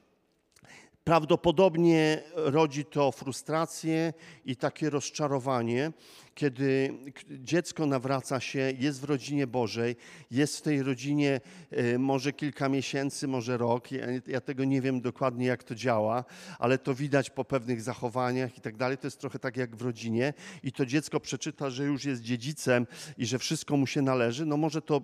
Prawdopodobnie 1.10 2.22
rodzi 2.36 2.84
to 2.84 3.12
frustrację 3.12 4.12
i 4.44 4.56
takie 4.56 4.90
rozczarowanie, 4.90 5.92
kiedy 6.34 6.94
dziecko 7.30 7.86
nawraca 7.86 8.40
się, 8.40 8.72
jest 8.78 9.00
w 9.00 9.04
rodzinie 9.04 9.46
Bożej, 9.46 9.96
jest 10.30 10.58
w 10.58 10.62
tej 10.62 10.82
rodzinie 10.82 11.40
e, 11.70 11.98
może 11.98 12.32
kilka 12.32 12.68
miesięcy, 12.68 13.28
może 13.28 13.56
rok. 13.56 13.92
Ja, 13.92 14.06
ja, 14.26 14.40
tego 14.40 14.64
nie 14.64 14.80
wiem 14.80 15.00
dokładnie, 15.00 15.46
jak 15.46 15.64
to 15.64 15.74
działa, 15.74 16.24
ale 16.58 16.78
to 16.78 16.94
widać 16.94 17.30
po 17.30 17.44
pewnych 17.44 17.82
zachowaniach 17.82 18.58
i 18.58 18.60
tak 18.60 18.76
dalej. 18.76 18.98
To 18.98 19.06
jest 19.06 19.20
trochę 19.20 19.38
tak 19.38 19.56
jak 19.56 19.76
w 19.76 19.82
rodzinie 19.82 20.34
i 20.62 20.72
to 20.72 20.86
dziecko 20.86 21.20
przeczyta, 21.20 21.70
że 21.70 21.84
już 21.84 22.04
jest 22.04 22.22
dziedzicem 22.22 22.86
i 23.18 23.26
że 23.26 23.38
wszystko 23.38 23.76
mu 23.76 23.86
się 23.86 24.02
należy. 24.02 24.46
No 24.46 24.56
może 24.56 24.82
to 24.82 25.02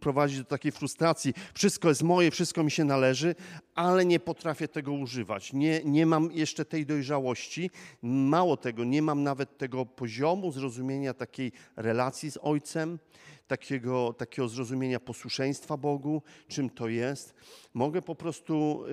prowadzi 0.00 0.38
do 0.38 0.44
takiej 0.44 0.72
frustracji. 0.72 1.34
Wszystko 1.54 1.88
jest 1.88 2.02
moje, 2.02 2.30
wszystko 2.30 2.64
mi 2.64 2.70
się 2.70 2.84
należy, 2.84 3.34
ale 3.74 4.04
nie 4.04 4.20
potrafię 4.20 4.68
tego 4.68 4.92
używać. 4.92 5.52
Nie, 5.52 5.80
nie 5.84 6.06
mam 6.06 6.32
jeszcze 6.32 6.64
tej 6.64 6.86
dojrzałości. 6.86 7.70
Mało 8.02 8.56
tego, 8.56 8.84
nie 8.84 9.02
mam 9.02 9.22
nawet 9.22 9.58
tego 9.58 9.86
poziomu 9.86 10.52
zrozumienia 10.52 11.14
takiej 11.14 11.52
relacji 11.76 12.30
z 12.30 12.38
Ojcem, 12.42 12.98
takiego, 13.46 14.12
takiego 14.12 14.48
zrozumienia 14.48 15.00
posłuszeństwa 15.00 15.76
Bogu, 15.76 16.22
czym 16.48 16.70
to 16.70 16.88
jest. 16.88 17.34
Mogę 17.74 18.02
po 18.02 18.14
prostu 18.14 18.84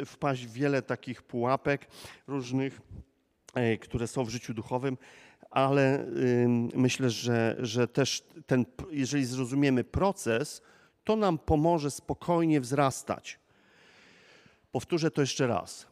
y, 0.00 0.06
wpaść 0.06 0.46
w 0.46 0.52
wiele 0.52 0.82
takich 0.82 1.22
pułapek 1.22 1.88
różnych, 2.26 2.80
y, 3.74 3.78
które 3.78 4.06
są 4.06 4.24
w 4.24 4.28
życiu 4.30 4.54
duchowym, 4.54 4.96
ale 5.58 6.06
myślę, 6.74 7.10
że, 7.10 7.56
że 7.58 7.88
też 7.88 8.22
ten, 8.46 8.64
jeżeli 8.90 9.24
zrozumiemy 9.24 9.84
proces, 9.84 10.62
to 11.04 11.16
nam 11.16 11.38
pomoże 11.38 11.90
spokojnie 11.90 12.60
wzrastać. 12.60 13.38
Powtórzę 14.72 15.10
to 15.10 15.20
jeszcze 15.20 15.46
raz. 15.46 15.86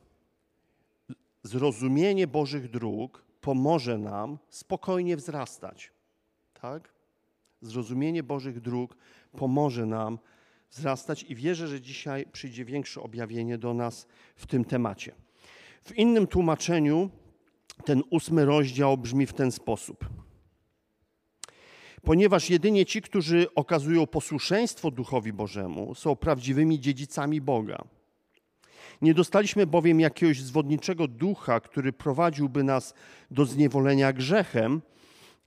Zrozumienie 1.42 2.26
Bożych 2.26 2.70
dróg 2.70 3.25
pomoże 3.40 3.99
nam 3.99 4.38
spokojnie 4.49 5.16
wzrastać. 5.16 5.90
Tak? 6.61 6.92
Zrozumienie 7.62 8.23
Bożych 8.23 8.61
dróg 8.61 8.96
pomoże 9.37 9.87
nam 9.87 10.18
wzrastać 10.70 11.23
i 11.23 11.35
wierzę, 11.35 11.68
że 11.68 11.80
dzisiaj 11.80 12.26
przyjdzie 12.32 12.64
większe 12.64 13.00
objawienie 13.00 13.58
do 13.58 13.75
nas 13.75 14.06
w 14.37 14.46
tym 14.46 14.64
temacie. 14.64 15.14
W 15.82 15.99
innym 15.99 16.26
tłumaczeniu 16.26 17.11
ten 17.85 18.02
ósmy 18.11 18.45
rozdział 18.45 18.99
brzmi 18.99 19.26
w 19.26 19.33
ten 19.33 19.52
sposób. 19.52 20.09
Ponieważ 22.02 22.50
jedynie 22.50 22.87
ci, 22.87 23.02
którzy 23.02 23.47
okazują 23.54 24.06
posłuszeństwo 24.06 24.90
Duchowi 24.90 25.33
Bożemu, 25.33 25.95
są 25.95 26.16
prawdziwymi 26.16 26.80
dziedzicami 26.80 27.40
Boga. 27.40 27.85
Nie 29.02 29.14
dostaliśmy 29.14 29.66
bowiem 29.66 30.00
jakiegoś 30.00 30.40
zwodniczego 30.40 31.09
ducha, 31.09 31.61
który 31.61 31.92
prowadziłby 31.92 32.64
nas 32.64 32.95
do 33.30 33.45
zniewolenia 33.45 34.12
grzechem, 34.12 34.83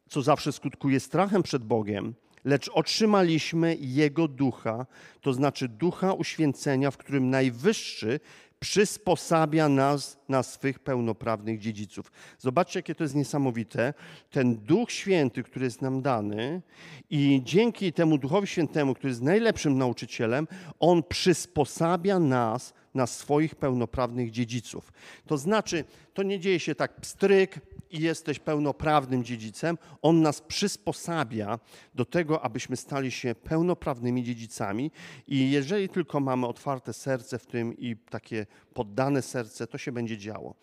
co 0.09 0.21
zawsze 0.21 0.51
skutkuje 0.51 0.99
strachem 0.99 1.43
przed 1.43 1.63
Bogiem, 1.63 2.13
lecz 2.45 2.69
otrzymaliśmy 2.73 3.77
Jego 3.79 4.27
ducha, 4.27 4.85
to 5.21 5.33
znaczy 5.33 5.67
ducha 5.67 6.13
uświęcenia, 6.13 6.91
w 6.91 6.97
którym 6.97 7.29
Najwyższy 7.29 8.19
przysposabia 8.59 9.69
nas 9.69 10.19
na 10.29 10.43
swych 10.43 10.79
pełnoprawnych 10.79 11.59
dziedziców. 11.59 12.11
Zobaczcie, 12.37 12.79
jakie 12.79 12.95
to 12.95 13.03
jest 13.03 13.15
niesamowite. 13.15 13.93
Ten 14.29 14.55
Duch 14.55 14.91
Święty, 14.91 15.43
który 15.43 15.65
jest 15.65 15.81
nam 15.81 16.01
dany 16.01 16.61
i 17.09 17.41
dzięki 17.43 17.93
temu 17.93 18.17
Duchowi 18.17 18.47
Świętemu, 18.47 18.93
który 18.93 19.09
jest 19.09 19.21
najlepszym 19.21 19.77
nauczycielem, 19.77 20.47
on 20.79 21.03
przysposabia 21.03 22.19
nas 22.19 22.73
na 22.99 23.07
swoich 23.07 23.55
pełnoprawnych 23.55 24.31
dziedziców. 24.31 24.93
To 25.27 25.37
znaczy, 25.37 25.83
to 26.13 26.23
nie 26.23 26.39
dzieje 26.39 26.59
się 26.59 26.75
tak 26.75 27.01
pstryk 27.01 27.59
i 27.91 27.99
jesteś 28.01 28.39
pełnoprawnym 28.39 29.23
dziedzicem. 29.23 29.77
On 30.01 30.21
nas 30.21 30.41
przysposabia 30.41 31.59
do 31.95 32.05
tego, 32.05 32.41
abyśmy 32.41 32.75
stali 32.77 33.11
się 33.11 33.35
pełnoprawnymi 33.35 34.23
dziedzicami 34.23 34.91
i 35.27 35.51
jeżeli 35.51 35.89
tylko 35.89 36.19
mamy 36.19 36.47
otwarte 36.47 36.93
serce 36.93 37.39
w 37.39 37.45
tym 37.45 37.77
i 37.77 37.95
takie 37.95 38.45
poddane 38.73 39.21
serce, 39.21 39.67
to 39.67 39.77
się 39.77 39.91
będzie 39.91 40.17
działo. 40.17 40.55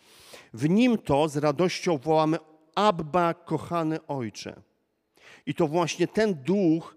W 0.54 0.68
nim 0.68 0.98
to 0.98 1.28
z 1.28 1.36
radością 1.36 1.98
wołamy 1.98 2.38
Abba, 2.74 3.34
kochany 3.34 4.06
Ojcze. 4.06 4.60
I 5.46 5.54
to 5.54 5.68
właśnie 5.68 6.08
ten 6.08 6.34
duch 6.34 6.96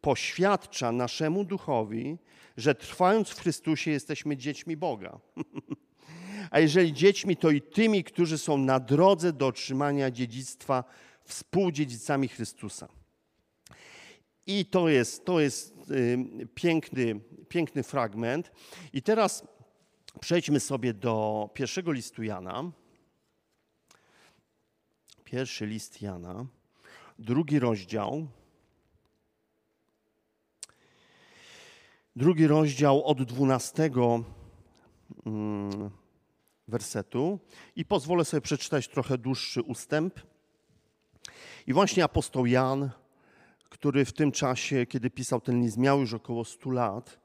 poświadcza 0.00 0.92
naszemu 0.92 1.44
duchowi, 1.44 2.18
że 2.56 2.74
trwając 2.74 3.28
w 3.28 3.40
Chrystusie 3.40 3.90
jesteśmy 3.90 4.36
dziećmi 4.36 4.76
Boga. 4.76 5.18
A 6.50 6.60
jeżeli 6.60 6.92
dziećmi, 6.92 7.36
to 7.36 7.50
i 7.50 7.62
tymi, 7.62 8.04
którzy 8.04 8.38
są 8.38 8.58
na 8.58 8.80
drodze 8.80 9.32
do 9.32 9.46
otrzymania 9.46 10.10
dziedzictwa 10.10 10.84
współdziedzicami 11.24 12.28
Chrystusa. 12.28 12.88
I 14.46 14.66
to 14.66 14.88
jest, 14.88 15.24
to 15.24 15.40
jest 15.40 15.90
y, 15.90 16.18
piękny, 16.54 17.20
piękny 17.48 17.82
fragment. 17.82 18.52
I 18.92 19.02
teraz 19.02 19.44
przejdźmy 20.20 20.60
sobie 20.60 20.94
do 20.94 21.50
pierwszego 21.54 21.92
listu 21.92 22.22
Jana. 22.22 22.72
Pierwszy 25.24 25.66
list 25.66 26.02
Jana, 26.02 26.46
drugi 27.18 27.58
rozdział. 27.58 28.26
Drugi 32.16 32.46
rozdział 32.46 33.04
od 33.04 33.22
12 33.22 33.90
mm, 35.26 35.90
wersetu 36.68 37.38
i 37.76 37.84
pozwolę 37.84 38.24
sobie 38.24 38.40
przeczytać 38.40 38.88
trochę 38.88 39.18
dłuższy 39.18 39.62
ustęp. 39.62 40.20
I 41.66 41.72
właśnie 41.72 42.04
apostoł 42.04 42.46
Jan, 42.46 42.90
który 43.68 44.04
w 44.04 44.12
tym 44.12 44.32
czasie, 44.32 44.86
kiedy 44.86 45.10
pisał 45.10 45.40
ten 45.40 45.62
list, 45.62 45.76
miał 45.76 46.00
już 46.00 46.14
około 46.14 46.44
100 46.44 46.70
lat, 46.70 47.20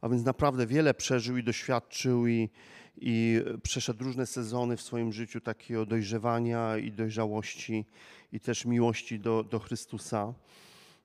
a 0.00 0.08
więc 0.08 0.24
naprawdę 0.24 0.66
wiele 0.66 0.94
przeżył 0.94 1.36
i 1.36 1.44
doświadczył 1.44 2.26
i, 2.26 2.50
i 2.96 3.40
przeszedł 3.62 4.04
różne 4.04 4.26
sezony 4.26 4.76
w 4.76 4.82
swoim 4.82 5.12
życiu 5.12 5.40
takiego 5.40 5.86
dojrzewania 5.86 6.76
i 6.76 6.92
dojrzałości 6.92 7.84
i 8.32 8.40
też 8.40 8.64
miłości 8.64 9.20
do, 9.20 9.44
do 9.44 9.58
Chrystusa. 9.58 10.34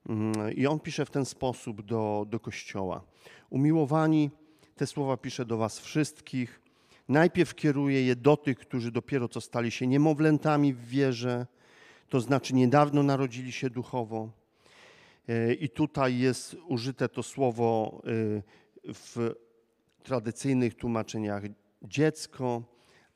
Mm, 0.09 0.53
I 0.55 0.67
on 0.67 0.79
pisze 0.79 1.05
w 1.05 1.09
ten 1.09 1.25
sposób 1.25 1.81
do, 1.81 2.25
do 2.29 2.39
Kościoła. 2.39 3.03
Umiłowani, 3.49 4.31
te 4.75 4.87
słowa 4.87 5.17
pisze 5.17 5.45
do 5.45 5.57
was 5.57 5.79
wszystkich. 5.79 6.61
Najpierw 7.09 7.55
kieruje 7.55 8.03
je 8.03 8.15
do 8.15 8.37
tych, 8.37 8.57
którzy 8.57 8.91
dopiero 8.91 9.27
co 9.27 9.41
stali 9.41 9.71
się 9.71 9.87
niemowlętami 9.87 10.73
w 10.73 10.87
wierze, 10.87 11.47
to 12.09 12.21
znaczy 12.21 12.55
niedawno 12.55 13.03
narodzili 13.03 13.51
się 13.51 13.69
duchowo. 13.69 14.29
E, 15.27 15.53
I 15.53 15.69
tutaj 15.69 16.17
jest 16.17 16.55
użyte 16.67 17.09
to 17.09 17.23
słowo 17.23 18.01
e, 18.03 18.11
w 18.93 19.35
tradycyjnych 20.03 20.75
tłumaczeniach 20.75 21.43
dziecko, 21.81 22.63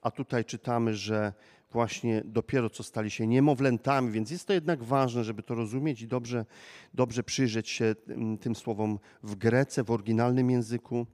a 0.02 0.12
tutaj 0.12 0.46
czytamy, 0.46 0.96
że 0.96 1.34
właśnie 1.72 2.22
dopiero 2.26 2.70
co 2.70 2.84
stali 2.84 3.12
się 3.12 3.28
niemowlętami, 3.28 4.12
więc 4.12 4.32
jest 4.32 4.48
to 4.48 4.54
jednak 4.54 4.84
ważne, 4.84 5.24
żeby 5.24 5.44
to 5.44 5.56
rozumieć 5.56 6.02
i 6.02 6.08
dobrze, 6.08 6.46
dobrze 6.94 7.24
przyjrzeć 7.24 7.70
się 7.70 7.96
tym, 7.96 8.38
tym 8.38 8.56
słowom 8.56 9.00
w 9.24 9.36
Grece, 9.36 9.84
w 9.84 9.92
oryginalnym 9.92 10.50
języku. 10.52 11.06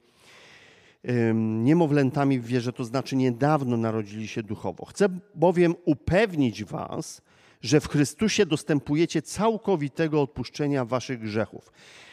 Niemowlętami 1.64 2.40
w 2.40 2.46
wierze 2.46 2.74
to 2.74 2.84
znaczy 2.84 3.16
niedawno 3.16 3.78
narodzili 3.78 4.28
się 4.28 4.44
duchowo. 4.44 4.86
Chcę 4.86 5.06
bowiem 5.36 5.76
upewnić 5.86 6.64
Was, 6.64 7.22
że 7.62 7.80
w 7.80 7.88
Chrystusie 7.88 8.46
dostępujecie 8.46 9.22
całkowitego 9.22 10.22
odpuszczenia 10.22 10.86
Waszych 10.86 11.20
grzechów. 11.20 11.72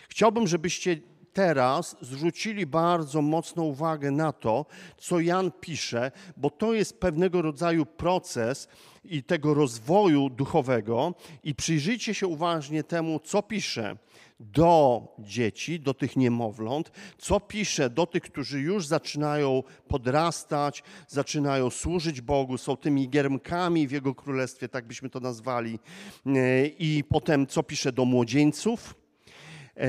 Chciałbym, 0.08 0.46
żebyście 0.46 1.00
teraz 1.34 1.96
zwrócili 2.00 2.66
bardzo 2.66 3.22
mocną 3.22 3.62
uwagę 3.62 4.10
na 4.10 4.32
to, 4.32 4.66
co 4.98 5.20
Jan 5.20 5.52
pisze, 5.60 6.12
bo 6.36 6.50
to 6.50 6.74
jest 6.74 7.00
pewnego 7.00 7.42
rodzaju 7.42 7.86
proces 7.86 8.68
i 9.04 9.22
tego 9.22 9.54
rozwoju 9.54 10.30
duchowego. 10.30 11.14
I 11.44 11.54
przyjrzyjcie 11.54 12.14
się 12.14 12.26
uważnie 12.26 12.84
temu, 12.84 13.20
co 13.24 13.42
pisze 13.42 13.96
do 14.40 15.02
dzieci, 15.18 15.80
do 15.80 15.94
tych 15.94 16.16
niemowląt, 16.16 16.90
co 17.18 17.40
pisze 17.40 17.90
do 17.90 18.06
tych, 18.06 18.22
którzy 18.22 18.60
już 18.60 18.86
zaczynają 18.86 19.62
podrastać, 19.88 20.82
zaczynają 21.08 21.70
służyć 21.70 22.20
Bogu, 22.20 22.58
są 22.58 22.76
tymi 22.76 23.08
giermkami 23.08 23.88
w 23.88 23.92
Jego 23.92 24.14
Królestwie, 24.14 24.68
tak 24.68 24.86
byśmy 24.86 25.10
to 25.10 25.20
nazwali, 25.20 25.78
i 26.78 27.04
potem 27.08 27.46
co 27.46 27.62
pisze 27.62 27.92
do 27.92 28.04
młodzieńców? 28.04 28.94
E, 29.76 29.86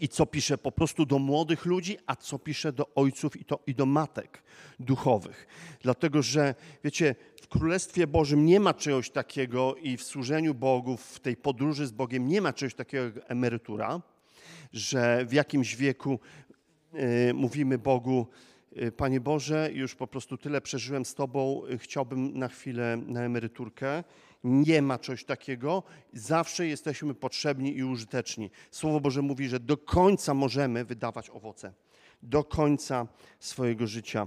i 0.00 0.08
co 0.08 0.26
pisze 0.26 0.58
po 0.58 0.72
prostu 0.72 1.06
do 1.06 1.18
młodych 1.18 1.64
ludzi, 1.64 1.96
a 2.06 2.16
co 2.16 2.38
pisze 2.38 2.72
do 2.72 2.94
ojców 2.94 3.36
i, 3.36 3.44
to, 3.44 3.58
i 3.66 3.74
do 3.74 3.86
matek 3.86 4.42
duchowych. 4.80 5.46
Dlatego, 5.82 6.22
że 6.22 6.54
wiecie, 6.84 7.14
w 7.42 7.48
Królestwie 7.48 8.06
Bożym 8.06 8.46
nie 8.46 8.60
ma 8.60 8.74
czegoś 8.74 9.10
takiego 9.10 9.74
i 9.74 9.96
w 9.96 10.02
służeniu 10.02 10.54
Bogu, 10.54 10.96
w 10.96 11.20
tej 11.20 11.36
podróży 11.36 11.86
z 11.86 11.92
Bogiem 11.92 12.28
nie 12.28 12.40
ma 12.40 12.52
czegoś 12.52 12.74
takiego 12.74 13.04
jak 13.04 13.30
emerytura, 13.30 14.00
że 14.72 15.24
w 15.26 15.32
jakimś 15.32 15.76
wieku 15.76 16.18
y, 16.94 17.34
mówimy 17.34 17.78
Bogu, 17.78 18.26
y, 18.82 18.92
Panie 18.92 19.20
Boże, 19.20 19.70
już 19.72 19.94
po 19.94 20.06
prostu 20.06 20.36
tyle 20.38 20.60
przeżyłem 20.60 21.04
z 21.04 21.14
Tobą, 21.14 21.62
chciałbym 21.78 22.38
na 22.38 22.48
chwilę 22.48 22.98
na 23.06 23.22
emeryturkę. 23.22 24.04
Nie 24.44 24.82
ma 24.82 24.98
czegoś 24.98 25.24
takiego. 25.24 25.82
Zawsze 26.12 26.66
jesteśmy 26.66 27.14
potrzebni 27.14 27.76
i 27.76 27.84
użyteczni. 27.84 28.50
Słowo 28.70 29.00
Boże 29.00 29.22
mówi, 29.22 29.48
że 29.48 29.60
do 29.60 29.76
końca 29.76 30.34
możemy 30.34 30.84
wydawać 30.84 31.30
owoce. 31.30 31.72
Do 32.22 32.44
końca 32.44 33.06
swojego 33.38 33.86
życia. 33.86 34.26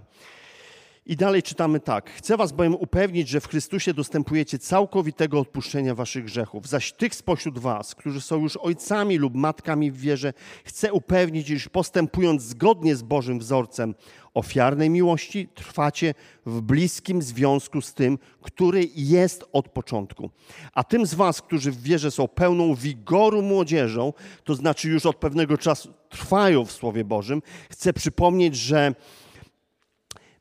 I 1.05 1.15
dalej 1.15 1.43
czytamy 1.43 1.79
tak. 1.79 2.11
Chcę 2.11 2.37
was 2.37 2.51
bowiem 2.51 2.75
upewnić, 2.75 3.29
że 3.29 3.41
w 3.41 3.47
Chrystusie 3.47 3.93
dostępujecie 3.93 4.59
całkowitego 4.59 5.39
odpuszczenia 5.39 5.95
waszych 5.95 6.25
grzechów. 6.25 6.67
Zaś 6.67 6.91
tych 6.91 7.15
spośród 7.15 7.59
was, 7.59 7.95
którzy 7.95 8.21
są 8.21 8.41
już 8.41 8.57
ojcami 8.57 9.17
lub 9.17 9.35
matkami 9.35 9.91
w 9.91 9.97
wierze, 9.97 10.33
chcę 10.63 10.93
upewnić, 10.93 11.49
iż 11.49 11.69
postępując 11.69 12.41
zgodnie 12.41 12.95
z 12.95 13.01
Bożym 13.01 13.39
wzorcem 13.39 13.95
ofiarnej 14.33 14.89
miłości, 14.89 15.47
trwacie 15.55 16.13
w 16.45 16.61
bliskim 16.61 17.21
związku 17.21 17.81
z 17.81 17.93
tym, 17.93 18.19
który 18.41 18.89
jest 18.95 19.45
od 19.53 19.69
początku. 19.69 20.29
A 20.73 20.83
tym 20.83 21.05
z 21.05 21.13
was, 21.13 21.41
którzy 21.41 21.71
w 21.71 21.81
wierze 21.81 22.11
są 22.11 22.27
pełną 22.27 22.75
wigoru 22.75 23.41
młodzieżą, 23.41 24.13
to 24.43 24.55
znaczy 24.55 24.89
już 24.89 25.05
od 25.05 25.15
pewnego 25.15 25.57
czasu 25.57 25.93
trwają 26.09 26.65
w 26.65 26.71
Słowie 26.71 27.05
Bożym, 27.05 27.41
chcę 27.69 27.93
przypomnieć, 27.93 28.55
że 28.55 28.95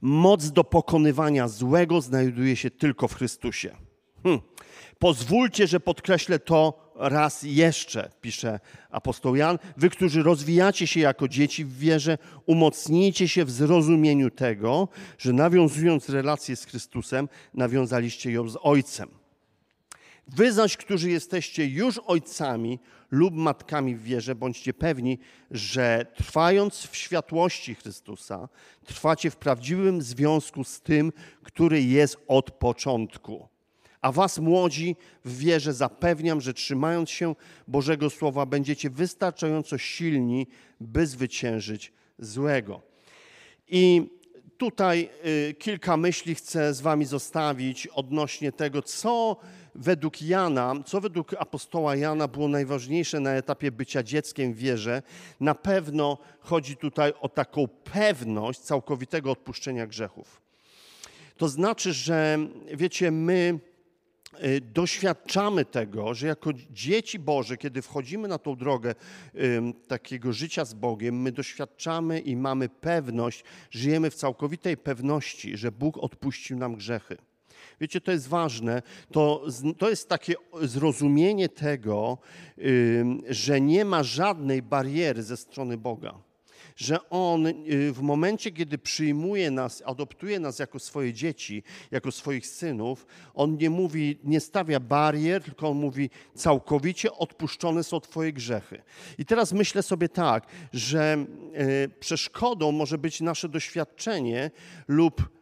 Moc 0.03 0.51
do 0.51 0.65
pokonywania 0.65 1.49
złego 1.49 2.01
znajduje 2.01 2.57
się 2.57 2.71
tylko 2.71 3.09
w 3.09 3.15
Chrystusie. 3.15 3.77
Hm. 4.23 4.41
Pozwólcie, 4.99 5.67
że 5.67 5.81
podkreślę 5.81 6.39
to 6.39 6.93
raz 6.97 7.43
jeszcze, 7.43 8.11
pisze 8.21 8.61
apostoł 8.91 9.37
Jan. 9.37 9.59
Wy, 9.77 9.91
którzy 9.91 10.23
rozwijacie 10.23 10.87
się 10.87 11.01
jako 11.01 11.29
dzieci 11.29 11.65
w 11.65 11.79
wierze, 11.79 12.19
umocnijcie 12.47 13.29
się 13.29 13.45
w 13.45 13.51
zrozumieniu 13.51 14.31
tego, 14.31 14.89
że 15.19 15.33
nawiązując 15.33 16.09
relację 16.09 16.57
z 16.57 16.65
Chrystusem, 16.65 17.29
nawiązaliście 17.55 18.33
ją 18.33 18.49
z 18.49 18.59
Ojcem. 18.63 19.22
Wy 20.29 20.53
zaś, 20.53 20.77
którzy 20.77 21.11
jesteście 21.11 21.67
już 21.67 21.99
ojcami 21.99 22.79
lub 23.11 23.35
matkami 23.35 23.97
w 23.97 24.03
wierze, 24.03 24.35
bądźcie 24.35 24.75
pewni, 24.75 25.19
że 25.51 26.07
trwając 26.15 26.87
w 26.87 26.97
światłości 26.97 27.75
Chrystusa, 27.75 28.49
trwacie 28.85 29.31
w 29.31 29.37
prawdziwym 29.37 30.03
związku 30.03 30.65
z 30.65 30.81
tym, 30.81 31.13
który 31.43 31.83
jest 31.83 32.17
od 32.29 32.51
początku. 32.51 33.49
A 34.01 34.13
was, 34.13 34.39
młodzi, 34.39 34.97
w 35.25 35.39
wierze 35.39 35.73
zapewniam, 35.73 36.41
że 36.41 36.55
trzymając 36.55 37.11
się 37.11 37.35
Bożego 37.69 38.11
Słowa, 38.11 38.47
będziecie 38.47 38.91
wystarczająco 38.91 39.79
silni, 39.79 40.47
by 40.81 41.07
zwyciężyć 41.07 41.93
złego. 42.19 42.83
I 43.69 44.11
tutaj 44.59 45.09
y, 45.51 45.55
kilka 45.55 45.97
myśli 45.97 46.35
chcę 46.35 46.75
z 46.75 46.81
wami 46.81 47.05
zostawić 47.05 47.87
odnośnie 47.87 48.53
tego, 48.53 48.83
co 48.83 49.37
według 49.75 50.23
Jana, 50.23 50.75
co 50.87 51.01
według 51.01 51.35
apostoła 51.39 51.97
Jana 51.97 52.29
było 52.29 52.49
najważniejsze 52.49 53.21
na 53.21 53.31
etapie 53.31 53.73
bycia 53.73 54.03
dzieckiem 54.03 54.55
w 54.55 54.57
wierze, 54.57 55.03
na 55.41 55.55
pewno 55.55 56.19
chodzi 56.41 56.77
tutaj 56.77 57.13
o 57.21 57.29
taką 57.29 57.69
pewność 57.69 58.61
całkowitego 58.61 59.31
odpuszczenia 59.31 59.87
grzechów. 59.87 60.43
To 61.37 61.49
znaczy, 61.49 61.93
że 61.93 62.39
wiecie, 62.75 63.11
my 63.11 63.59
y, 64.45 64.61
doświadczamy 64.61 65.65
tego, 65.65 66.15
że 66.15 66.27
jako 66.27 66.51
dzieci 66.71 67.19
Boże, 67.19 67.57
kiedy 67.57 67.83
wchodzimy 67.83 68.29
na 68.29 68.39
tą 68.39 68.57
drogę 68.57 68.95
takiego 69.89 70.33
życia 70.33 70.65
z 70.65 70.75
Bogiem, 70.75 71.23
my 71.23 71.33
doświadczamy 71.33 72.21
i 72.21 72.37
mamy 72.37 72.69
pewność, 72.69 73.45
żyjemy 73.71 74.11
w 74.11 74.15
całkowitej 74.15 74.77
pewności, 74.77 75.57
że 75.57 75.73
Bóg 75.73 75.99
odpuścił 75.99 76.59
nam 76.59 76.75
grzechy. 76.75 77.17
Wiecie, 77.81 78.01
to 78.01 78.13
jest 78.13 78.29
ważne. 78.29 78.83
To, 79.13 79.45
to 79.79 79.91
jest 79.91 80.09
takie 80.09 80.35
zrozumienie 80.63 81.49
tego, 81.49 82.19
że 83.29 83.61
nie 83.61 83.85
ma 83.85 84.03
żadnej 84.03 84.63
bariery 84.63 85.23
ze 85.23 85.37
strony 85.37 85.77
Boga 85.77 86.15
że 86.77 87.09
On 87.11 87.47
y, 87.47 87.93
w 87.93 88.01
momencie, 88.01 88.51
kiedy 88.51 88.79
przyjmuje 88.79 89.51
nas, 89.51 89.83
adoptuje 89.87 90.41
nas 90.41 90.59
jako 90.59 90.79
swoje 90.79 91.13
dzieci, 91.13 91.63
jako 91.91 92.13
swoich 92.13 92.47
synów, 92.47 93.07
On 93.35 93.57
nie 93.57 93.71
mówi, 93.71 94.19
nie 94.25 94.41
stawia 94.41 94.81
barier, 94.81 95.43
tylko 95.43 95.69
On 95.69 95.77
mówi, 95.77 96.11
całkowicie 96.35 97.13
odpuszczone 97.13 97.85
są 97.85 98.01
Twoje 98.01 98.33
grzechy. 98.33 98.83
I 99.19 99.25
teraz 99.25 99.53
myślę 99.53 99.83
sobie 99.83 100.09
tak, 100.09 100.47
że 100.73 101.27
y, 101.87 101.91
przeszkodą 102.01 102.73
może 102.73 102.99
być 102.99 103.21
nasze 103.21 103.49
doświadczenie 103.49 104.51
lub 104.89 105.42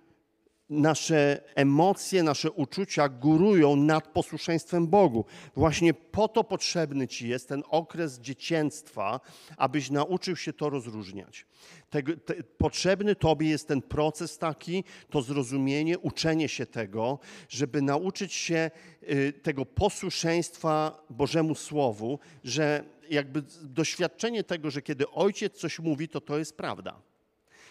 nasze 0.70 1.42
emocje, 1.54 2.22
nasze 2.22 2.50
uczucia 2.50 3.09
górują 3.09 3.76
nad 3.76 4.09
posłuszeństwem 4.09 4.87
Bogu. 4.87 5.24
Właśnie 5.56 5.94
po 5.94 6.28
to 6.28 6.44
potrzebny 6.44 7.09
Ci 7.09 7.28
jest 7.28 7.48
ten 7.48 7.62
okres 7.68 8.20
dziecięctwa, 8.20 9.20
abyś 9.56 9.90
nauczył 9.90 10.37
się 10.37 10.52
to 10.52 10.70
rozróżniać. 10.70 11.46
Tego, 11.90 12.12
te, 12.16 12.35
potrzebny 12.59 13.14
Tobie 13.14 13.48
jest 13.48 13.68
ten 13.68 13.83
proces 13.83 14.38
taki, 14.38 14.85
to 15.11 15.22
zrozumienie, 15.22 15.98
uczenie 15.98 16.48
się 16.48 16.66
tego, 16.66 17.18
żeby 17.48 17.83
nauczyć 17.83 18.33
się 18.33 18.70
y, 19.02 19.33
tego 19.42 19.66
posłuszeństwa 19.66 21.04
Bożemu 21.11 21.54
Słowu, 21.54 22.18
że 22.44 22.85
jakby 23.11 23.42
doświadczenie 23.62 24.44
tego, 24.44 24.70
że 24.70 24.83
kiedy 24.83 25.11
ojciec 25.11 25.59
coś 25.59 25.78
mówi, 25.78 26.09
to 26.09 26.20
to 26.20 26.38
jest 26.38 26.56
prawda. 26.56 27.10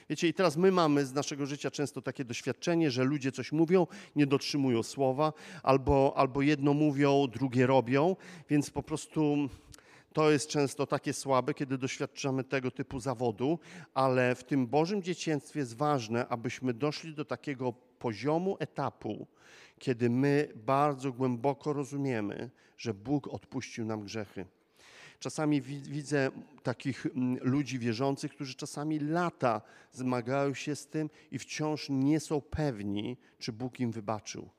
Wiecie, 0.10 0.28
i 0.28 0.34
teraz 0.34 0.58
my 0.58 0.72
mamy 0.72 1.06
z 1.06 1.14
naszego 1.14 1.46
życia 1.46 1.72
często 1.72 2.02
takie 2.02 2.26
doświadczenie, 2.26 2.92
że 2.92 3.04
ludzie 3.04 3.32
coś 3.32 3.52
mówią, 3.52 3.88
nie 4.16 4.28
dotrzymują 4.28 4.84
słowa, 4.84 5.34
albo, 5.64 6.14
albo 6.16 6.42
jedno 6.42 6.74
mówią, 6.74 7.28
drugie 7.28 7.68
robią, 7.68 8.16
więc 8.50 8.70
po 8.70 8.84
prostu 8.84 9.50
to 10.14 10.32
jest 10.32 10.50
często 10.50 10.88
takie 10.88 11.14
słabe, 11.14 11.54
kiedy 11.54 11.78
doświadczamy 11.78 12.44
tego 12.44 12.72
typu 12.72 13.00
zawodu, 13.00 13.60
ale 13.94 14.36
w 14.36 14.44
tym 14.44 14.68
Bożym 14.68 15.04
dzieciństwie 15.04 15.60
jest 15.60 15.78
ważne, 15.78 16.28
abyśmy 16.28 16.74
doszli 16.74 17.14
do 17.14 17.26
takiego 17.26 17.74
poziomu, 18.00 18.58
etapu, 18.60 19.28
kiedy 19.80 20.10
my 20.10 20.50
bardzo 20.56 21.12
głęboko 21.12 21.74
rozumiemy, 21.74 22.50
że 22.78 22.94
Bóg 22.94 23.28
odpuścił 23.28 23.86
nam 23.86 24.02
grzechy. 24.02 24.46
Czasami 25.20 25.62
widzę 25.62 26.32
takich 26.64 27.06
mm, 27.06 27.38
ludzi 27.42 27.80
wierzących, 27.80 28.32
którzy 28.32 28.56
czasami 28.56 29.00
lata 29.00 29.62
zmagają 29.92 30.54
się 30.54 30.76
z 30.76 30.88
tym 30.88 31.10
i 31.32 31.40
wciąż 31.40 31.88
nie 31.90 32.20
są 32.20 32.42
pewni, 32.42 33.18
czy 33.40 33.54
Bóg 33.54 33.80
im 33.80 33.92
wybaczył. 33.92 34.50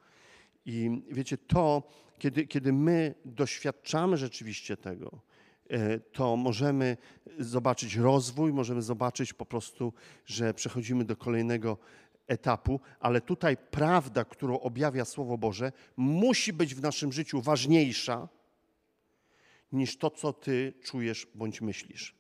I 0.67 1.03
wiecie, 1.11 1.39
to, 1.39 1.83
kiedy, 2.19 2.47
kiedy 2.47 2.73
my 2.73 3.15
doświadczamy 3.25 4.17
rzeczywiście 4.17 4.77
tego, 4.77 5.21
e, 5.69 5.99
to 5.99 6.37
możemy 6.37 6.97
zobaczyć 7.39 7.97
rozwój, 7.97 8.53
możemy 8.53 8.83
zobaczyć 8.83 9.33
po 9.33 9.47
prostu, 9.47 9.93
że 10.27 10.55
przechodzimy 10.55 11.05
do 11.05 11.17
kolejnego 11.17 11.79
etapu, 12.27 12.81
ale 13.01 13.21
tutaj 13.21 13.57
prawda, 13.71 14.25
którą 14.25 14.61
objawia 14.61 15.05
Słowo 15.05 15.39
Boże, 15.39 15.73
musi 15.97 16.53
być 16.53 16.75
w 16.75 16.83
naszym 16.83 17.13
życiu 17.13 17.41
ważniejsza 17.41 18.29
niż 19.73 19.97
to, 19.97 20.11
co 20.11 20.33
ty 20.33 20.73
czujesz 20.85 21.27
bądź 21.35 21.61
myślisz. 21.61 22.15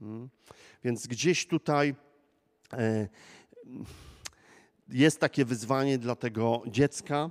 Hmm? 0.00 0.28
Więc 0.84 1.06
gdzieś 1.06 1.46
tutaj 1.46 1.94
e, 2.72 3.08
jest 4.88 5.20
takie 5.20 5.44
wyzwanie 5.44 5.98
dla 5.98 6.16
tego 6.16 6.62
dziecka 6.66 7.30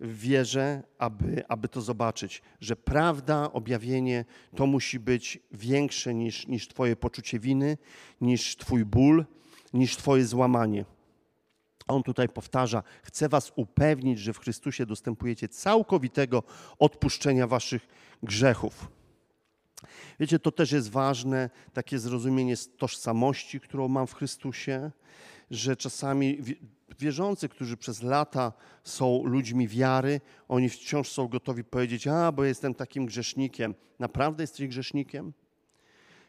w 0.00 0.18
wierze, 0.18 0.82
aby, 0.98 1.44
aby 1.48 1.68
to 1.68 1.80
zobaczyć, 1.80 2.42
że 2.60 2.76
prawda, 2.76 3.52
objawienie 3.52 4.24
to 4.56 4.66
musi 4.66 5.00
być 5.00 5.38
większe 5.52 6.14
niż, 6.14 6.46
niż 6.46 6.68
Twoje 6.68 6.96
poczucie 6.96 7.38
winy, 7.38 7.78
niż 8.20 8.56
Twój 8.56 8.84
ból, 8.84 9.24
niż 9.72 9.96
Twoje 9.96 10.24
złamanie. 10.24 10.84
On 11.88 12.02
tutaj 12.02 12.28
powtarza: 12.28 12.82
Chcę 13.02 13.28
Was 13.28 13.52
upewnić, 13.56 14.18
że 14.18 14.32
w 14.32 14.38
Chrystusie 14.38 14.86
dostępujecie 14.86 15.48
całkowitego 15.48 16.42
odpuszczenia 16.78 17.46
Waszych 17.46 17.86
grzechów. 18.22 18.88
Wiecie, 20.20 20.38
to 20.38 20.52
też 20.52 20.72
jest 20.72 20.90
ważne, 20.90 21.50
takie 21.72 21.98
zrozumienie 21.98 22.54
tożsamości, 22.76 23.60
którą 23.60 23.88
mam 23.88 24.06
w 24.06 24.14
Chrystusie, 24.14 24.90
że 25.50 25.76
czasami 25.76 26.38
wierzący, 26.98 27.48
którzy 27.48 27.76
przez 27.76 28.02
lata 28.02 28.52
są 28.84 29.24
ludźmi 29.24 29.68
wiary, 29.68 30.20
oni 30.48 30.68
wciąż 30.68 31.08
są 31.08 31.28
gotowi 31.28 31.64
powiedzieć: 31.64 32.06
A, 32.06 32.32
bo 32.32 32.44
jestem 32.44 32.74
takim 32.74 33.06
grzesznikiem. 33.06 33.74
Naprawdę 33.98 34.42
jesteś 34.42 34.68
grzesznikiem? 34.68 35.32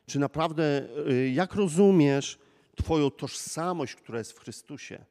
Czy 0.06 0.20
naprawdę, 0.20 0.88
y, 1.08 1.30
jak 1.30 1.56
rozumiesz 1.56 2.40
Twoją 2.76 3.12
tożsamość, 3.12 3.96
która 3.96 4.18
jest 4.18 4.32
w 4.32 4.40
Chrystusie? 4.40 5.06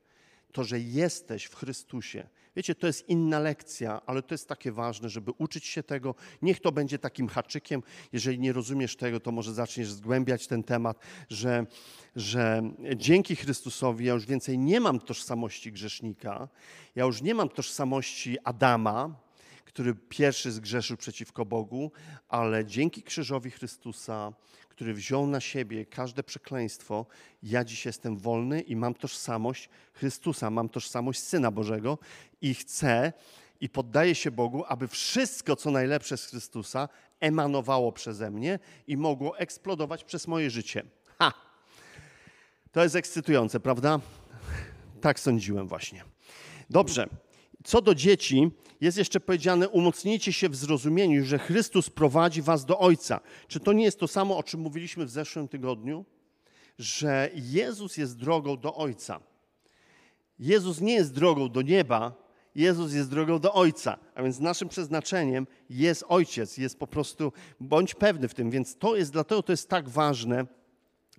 To, 0.53 0.65
że 0.65 0.81
jesteś 0.81 1.45
w 1.45 1.55
Chrystusie. 1.55 2.29
Wiecie, 2.57 2.75
to 2.75 2.87
jest 2.87 3.09
inna 3.09 3.39
lekcja, 3.39 4.01
ale 4.07 4.23
to 4.23 4.35
jest 4.35 4.49
takie 4.49 4.73
ważne, 4.73 5.09
żeby 5.09 5.33
uczyć 5.39 5.67
się 5.67 5.83
tego. 5.83 6.15
Niech 6.43 6.61
to 6.61 6.73
będzie 6.73 6.99
takim 6.99 7.29
haczykiem. 7.29 7.83
Jeżeli 8.13 8.39
nie 8.39 8.53
rozumiesz 8.53 8.97
tego, 8.97 9.21
to 9.21 9.33
może 9.33 9.55
zaczniesz 9.55 9.93
zgłębiać 9.93 10.47
ten 10.47 10.63
temat, 10.63 10.99
że, 11.29 11.67
że 12.17 12.63
dzięki 12.97 13.37
Chrystusowi 13.37 14.05
ja 14.05 14.15
już 14.15 14.27
więcej 14.27 14.59
nie 14.59 14.81
mam 14.81 15.01
tożsamości 15.01 15.73
grzesznika, 15.73 16.49
ja 16.95 17.05
już 17.05 17.23
nie 17.23 17.35
mam 17.35 17.49
tożsamości 17.49 18.39
Adama, 18.45 19.15
który 19.65 19.95
pierwszy 19.95 20.53
zgrzeszył 20.53 20.97
przeciwko 20.97 21.45
Bogu, 21.45 21.93
ale 22.29 22.65
dzięki 22.65 23.03
krzyżowi 23.03 23.51
Chrystusa, 23.51 24.33
który 24.83 24.95
wziął 24.95 25.27
na 25.27 25.41
siebie 25.41 25.87
każde 25.87 26.23
przekleństwo, 26.23 27.07
ja 27.43 27.65
dziś 27.65 27.87
jestem 27.87 28.17
wolny 28.17 28.61
i 28.61 28.77
mam 28.77 28.95
tożsamość 28.95 29.69
Chrystusa, 29.93 30.51
mam 30.51 30.69
tożsamość 30.69 31.21
Syna 31.21 31.51
Bożego 31.51 31.99
i 32.41 32.55
chcę 32.55 33.13
i 33.61 33.69
poddaję 33.69 34.15
się 34.15 34.31
Bogu, 34.31 34.65
aby 34.69 34.89
wszystko, 34.89 35.57
co 35.57 35.71
najlepsze 35.71 36.17
z 36.17 36.27
Chrystusa, 36.27 36.89
emanowało 37.21 37.93
przeze 37.93 38.31
mnie 38.31 38.59
i 38.87 38.97
mogło 38.97 39.39
eksplodować 39.39 40.05
przez 40.05 40.29
moje 40.29 40.51
życie. 40.51 40.83
Ha! 41.19 41.33
To 42.73 42.83
jest 42.83 42.97
ekscytujące, 42.97 43.61
prawda? 43.61 44.01
Tak 45.01 45.21
sądziłem 45.21 45.69
właśnie. 45.69 46.05
Dobrze. 46.71 47.09
Co 47.65 47.83
do 47.83 47.95
dzieci, 47.95 48.51
jest 48.81 48.99
jeszcze 48.99 49.21
powiedziane: 49.21 49.69
umocnijcie 49.69 50.33
się 50.33 50.49
w 50.49 50.57
zrozumieniu, 50.57 51.25
że 51.25 51.39
Chrystus 51.39 51.91
prowadzi 51.91 52.43
was 52.43 52.65
do 52.65 52.79
Ojca. 52.79 53.21
Czy 53.49 53.61
to 53.61 53.73
nie 53.73 53.85
jest 53.85 53.99
to 53.99 54.09
samo, 54.09 54.37
o 54.37 54.43
czym 54.43 54.61
mówiliśmy 54.61 55.05
w 55.07 55.11
zeszłym 55.11 55.49
tygodniu? 55.49 56.05
Że 56.79 57.31
Jezus 57.35 57.97
jest 57.97 58.17
drogą 58.17 58.57
do 58.57 58.75
Ojca. 58.75 59.21
Jezus 60.39 60.81
nie 60.81 60.95
jest 60.95 61.15
drogą 61.15 61.49
do 61.49 61.63
nieba, 61.63 62.23
Jezus 62.55 62.93
jest 62.93 63.11
drogą 63.11 63.39
do 63.39 63.55
Ojca. 63.55 63.99
A 64.15 64.23
więc 64.23 64.41
naszym 64.41 64.69
przeznaczeniem 64.69 65.47
jest 65.71 66.05
Ojciec, 66.09 66.59
jest 66.59 66.79
po 66.79 66.87
prostu, 66.87 67.33
bądź 67.61 67.95
pewny 67.95 68.29
w 68.29 68.35
tym. 68.35 68.51
Więc 68.51 68.77
to 68.77 68.97
jest, 68.97 69.13
dlatego 69.13 69.43
to 69.43 69.53
jest 69.53 69.69
tak 69.69 69.89
ważne. 69.89 70.47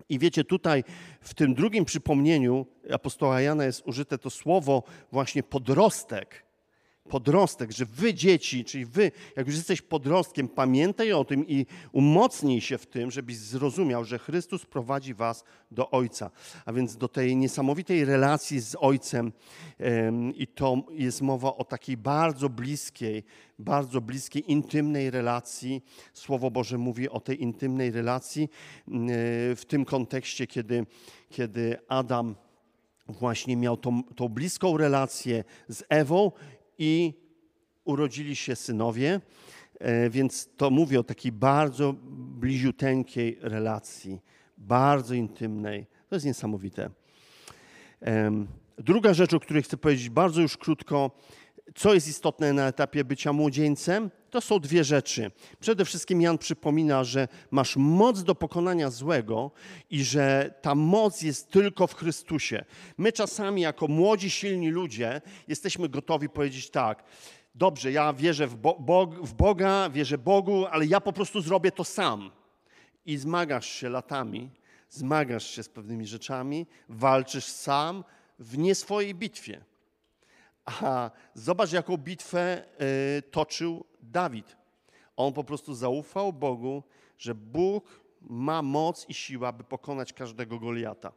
I 0.10 0.20
wiecie, 0.20 0.44
tutaj 0.44 0.84
w 1.22 1.34
tym 1.34 1.54
drugim 1.54 1.86
przypomnieniu 1.86 2.66
apostoła 2.92 3.42
Jana 3.42 3.66
jest 3.66 3.88
użyte 3.88 4.18
to 4.18 4.30
słowo 4.30 4.84
właśnie 5.12 5.44
podrostek 5.44 6.46
podrostek, 7.10 7.72
że 7.72 7.86
wy 7.86 8.14
dzieci, 8.14 8.66
czyli 8.66 8.86
wy, 8.86 9.12
jak 9.36 9.48
już 9.48 9.56
jesteś 9.56 9.82
podrostkiem, 9.82 10.48
pamiętaj 10.48 11.14
o 11.14 11.26
tym 11.26 11.48
i 11.48 11.66
umocnij 11.92 12.62
się 12.62 12.78
w 12.78 12.86
tym, 12.86 13.12
żebyś 13.12 13.38
zrozumiał, 13.38 14.06
że 14.06 14.20
Chrystus 14.20 14.66
prowadzi 14.66 15.14
was 15.14 15.44
do 15.72 15.92
Ojca. 15.92 16.32
A 16.66 16.74
więc 16.74 16.98
do 16.98 17.08
tej 17.08 17.36
niesamowitej 17.36 18.06
relacji 18.06 18.60
z 18.60 18.76
Ojcem 18.80 19.32
i 20.36 20.48
to 20.48 20.78
jest 20.92 21.22
mowa 21.22 21.56
o 21.56 21.64
takiej 21.64 21.98
bardzo 21.98 22.50
bliskiej, 22.50 23.24
bardzo 23.60 24.02
bliskiej, 24.02 24.52
intymnej 24.52 25.12
relacji. 25.12 25.84
Słowo 26.14 26.52
Boże 26.52 26.78
mówi 26.78 27.10
o 27.10 27.20
tej 27.20 27.42
intymnej 27.42 27.92
relacji 27.92 28.44
e, 28.44 28.50
w 29.56 29.64
tym 29.68 29.86
kontekście, 29.86 30.48
kiedy, 30.48 30.86
kiedy 31.30 31.78
Adam 31.88 32.36
właśnie 33.08 33.58
miał 33.58 33.78
tą, 33.78 34.04
tą 34.04 34.30
bliską 34.30 34.78
relację 34.78 35.44
z 35.68 35.84
Ewą 35.90 36.32
i 36.78 37.14
urodzili 37.86 38.36
się 38.36 38.56
synowie, 38.56 39.22
e, 39.80 40.10
więc 40.10 40.50
to 40.58 40.70
mówię 40.70 41.00
o 41.00 41.04
takiej 41.04 41.32
bardzo 41.32 41.94
bliziuteńkiej 42.40 43.38
relacji, 43.42 44.22
bardzo 44.58 45.14
intymnej. 45.14 45.86
To 46.10 46.16
jest 46.16 46.26
niesamowite. 46.26 46.90
Druga 48.78 49.14
rzecz, 49.14 49.34
o 49.34 49.40
której 49.40 49.64
chcę 49.64 49.78
powiedzieć 49.78 50.10
bardzo 50.10 50.42
już 50.42 50.58
krótko, 50.58 51.12
co 51.76 51.94
jest 51.94 52.08
istotne 52.08 52.54
na 52.54 52.68
etapie 52.68 53.04
bycia 53.04 53.34
młodzieńcem, 53.34 54.12
to 54.30 54.42
są 54.42 54.60
dwie 54.60 54.84
rzeczy. 54.84 55.32
Przede 55.60 55.86
wszystkim 55.86 56.22
Jan 56.22 56.38
przypomina, 56.38 57.04
że 57.04 57.28
masz 57.52 57.76
moc 57.76 58.24
do 58.24 58.36
pokonania 58.36 58.90
złego 58.90 59.52
i 59.90 60.04
że 60.04 60.54
ta 60.62 60.76
moc 60.76 61.22
jest 61.22 61.52
tylko 61.52 61.88
w 61.88 61.96
Chrystusie. 61.96 62.66
My 62.98 63.12
czasami, 63.12 63.62
jako 63.62 63.88
młodzi, 63.88 64.30
silni 64.30 64.70
ludzie, 64.70 65.22
jesteśmy 65.48 65.90
gotowi 65.90 66.30
powiedzieć 66.30 66.70
tak. 66.70 67.04
Dobrze, 67.56 67.92
ja 67.92 68.14
wierzę 68.14 68.48
w, 68.48 68.56
Bo 68.56 69.06
w 69.24 69.34
Boga, 69.34 69.90
wierzę 69.90 70.18
Bogu, 70.18 70.66
ale 70.66 70.86
ja 70.86 71.02
po 71.02 71.14
prostu 71.14 71.42
zrobię 71.42 71.72
to 71.72 71.84
sam. 71.84 72.32
I 73.06 73.18
zmagasz 73.18 73.68
się 73.68 73.90
latami, 73.90 74.50
zmagasz 74.90 75.48
się 75.48 75.64
z 75.64 75.70
pewnymi 75.70 76.08
rzeczami, 76.08 76.68
walczysz 76.90 77.46
sam 77.46 78.04
w 78.40 78.58
nie 78.58 78.76
swojej 78.76 79.16
bitwie. 79.16 79.64
A 80.66 81.12
zobacz, 81.34 81.72
jaką 81.72 81.98
bitwę 81.98 82.66
y, 83.18 83.22
toczył 83.22 83.86
Dawid. 84.02 84.58
On 85.16 85.34
po 85.34 85.44
prostu 85.44 85.74
zaufał 85.74 86.34
Bogu, 86.34 86.84
że 87.18 87.36
Bóg 87.36 88.02
ma 88.22 88.62
moc 88.62 89.10
i 89.10 89.14
siłę, 89.14 89.48
aby 89.48 89.64
pokonać 89.64 90.14
każdego 90.14 90.60
Goliata. 90.60 91.12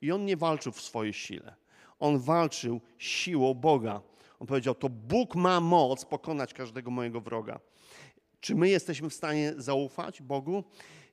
I 0.00 0.12
on 0.12 0.24
nie 0.24 0.36
walczył 0.36 0.72
w 0.72 0.80
swojej 0.80 1.12
sile. 1.12 1.54
On 1.98 2.18
walczył 2.18 2.80
siłą 2.98 3.54
Boga. 3.54 4.00
On 4.40 4.46
powiedział: 4.46 4.74
To 4.74 4.88
Bóg 4.88 5.34
ma 5.34 5.60
moc 5.60 6.04
pokonać 6.04 6.54
każdego 6.54 6.90
mojego 6.90 7.20
wroga. 7.20 7.60
Czy 8.46 8.54
my 8.54 8.68
jesteśmy 8.68 9.10
w 9.10 9.14
stanie 9.14 9.54
zaufać 9.56 10.22
Bogu? 10.22 10.64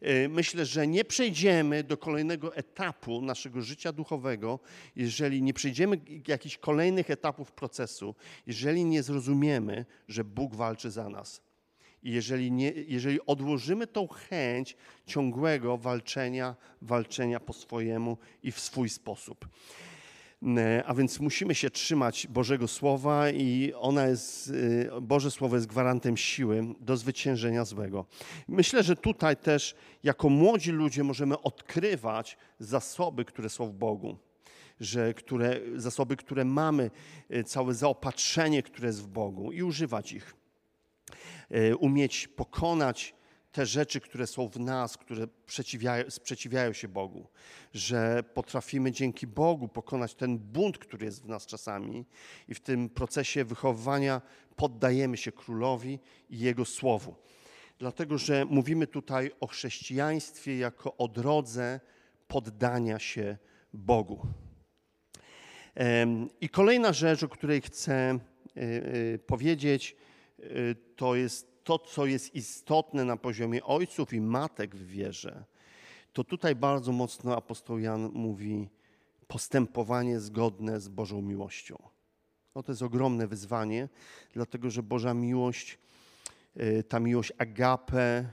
Y, 0.03 0.29
myślę, 0.29 0.65
że 0.65 0.87
nie 0.87 1.05
przejdziemy 1.05 1.83
do 1.83 1.97
kolejnego 1.97 2.55
etapu 2.55 3.21
naszego 3.21 3.61
życia 3.61 3.91
duchowego, 3.91 4.59
jeżeli 4.95 5.41
nie 5.41 5.53
przejdziemy 5.53 5.97
jakichś 6.27 6.57
kolejnych 6.57 7.09
etapów 7.09 7.51
procesu, 7.51 8.15
jeżeli 8.47 8.85
nie 8.85 9.03
zrozumiemy, 9.03 9.85
że 10.07 10.23
Bóg 10.23 10.55
walczy 10.55 10.91
za 10.91 11.09
nas. 11.09 11.41
I 12.03 12.11
jeżeli, 12.11 12.51
nie, 12.51 12.73
jeżeli 12.87 13.25
odłożymy 13.25 13.87
tą 13.87 14.07
chęć 14.07 14.77
ciągłego 15.05 15.77
walczenia, 15.77 16.55
walczenia 16.81 17.39
po 17.39 17.53
swojemu 17.53 18.17
i 18.43 18.51
w 18.51 18.59
swój 18.59 18.89
sposób. 18.89 19.47
E, 20.57 20.83
a 20.85 20.93
więc 20.93 21.19
musimy 21.19 21.55
się 21.55 21.69
trzymać 21.69 22.27
Bożego 22.27 22.67
Słowa 22.67 23.29
i 23.29 23.73
ona 23.75 24.07
jest, 24.07 24.53
e, 24.95 25.01
Boże 25.01 25.31
Słowo 25.31 25.55
jest 25.55 25.67
gwarantem 25.67 26.17
siły 26.17 26.65
do 26.79 26.97
zwyciężenia 26.97 27.65
złego. 27.65 28.05
Myślę, 28.47 28.83
że 28.83 28.95
tutaj 28.95 29.37
też 29.37 29.75
jako 30.03 30.29
młodzi 30.29 30.71
ludzie 30.71 31.03
możemy 31.03 31.41
odkrywać 31.41 32.37
zasoby, 32.59 33.25
które 33.25 33.49
są 33.49 33.67
w 33.67 33.73
Bogu. 33.73 34.17
Że 34.79 35.13
które, 35.13 35.59
zasoby, 35.75 36.17
które 36.17 36.45
mamy, 36.45 36.91
e, 37.29 37.43
całe 37.43 37.73
zaopatrzenie, 37.73 38.63
które 38.63 38.87
jest 38.87 39.01
w 39.01 39.07
Bogu 39.07 39.51
i 39.51 39.63
używać 39.63 40.11
ich. 40.11 40.35
Umieć 41.79 42.27
pokonać 42.27 43.15
te 43.53 43.65
rzeczy, 43.65 43.99
które 43.99 44.27
są 44.27 44.47
w 44.47 44.59
nas, 44.59 44.97
które 44.97 45.27
sprzeciwiają 46.09 46.73
się 46.73 46.87
Bogu, 46.87 47.27
że 47.73 48.23
potrafimy 48.33 48.91
dzięki 48.91 49.27
Bogu 49.27 49.67
pokonać 49.67 50.15
ten 50.15 50.37
bunt, 50.37 50.77
który 50.77 51.05
jest 51.05 51.23
w 51.23 51.27
nas 51.27 51.45
czasami 51.45 52.05
i 52.47 52.53
w 52.53 52.59
tym 52.59 52.89
procesie 52.89 53.45
wychowywania 53.45 54.21
poddajemy 54.55 55.17
się 55.17 55.31
królowi 55.31 55.99
i 56.29 56.39
jego 56.39 56.65
słowu. 56.65 57.15
Dlatego, 57.79 58.17
że 58.17 58.45
mówimy 58.45 58.87
tutaj 58.87 59.31
o 59.39 59.47
chrześcijaństwie 59.47 60.57
jako 60.57 60.97
o 60.97 61.07
drodze 61.07 61.79
poddania 62.27 62.99
się 62.99 63.37
Bogu. 63.73 64.27
I 66.41 66.49
kolejna 66.49 66.93
rzecz, 66.93 67.23
o 67.23 67.29
której 67.29 67.61
chcę 67.61 67.93
e, 67.93 68.19
e, 68.57 69.17
powiedzieć, 69.17 69.95
e, 70.39 70.45
to 70.95 71.15
jest 71.15 71.52
to, 71.63 71.79
co 71.79 72.05
jest 72.05 72.35
istotne 72.35 73.05
na 73.05 73.17
poziomie 73.17 73.63
ojców 73.63 74.13
i 74.13 74.21
matek 74.21 74.75
w 74.75 74.87
wierze, 74.87 75.43
to 76.13 76.23
tutaj 76.23 76.55
bardzo 76.55 76.91
mocno 76.91 77.37
apostoł 77.37 77.79
Jan 77.79 78.09
mówi 78.13 78.69
postępowanie 79.27 80.19
zgodne 80.19 80.79
z 80.79 80.89
Bożą 80.89 81.21
miłością. 81.21 81.77
No 82.55 82.63
to 82.63 82.71
jest 82.71 82.81
ogromne 82.81 83.27
wyzwanie, 83.27 83.89
dlatego 84.33 84.69
że 84.69 84.83
Boża 84.83 85.13
miłość, 85.13 85.79
y, 86.57 86.83
ta 86.83 86.99
miłość 86.99 87.33
agape, 87.37 88.25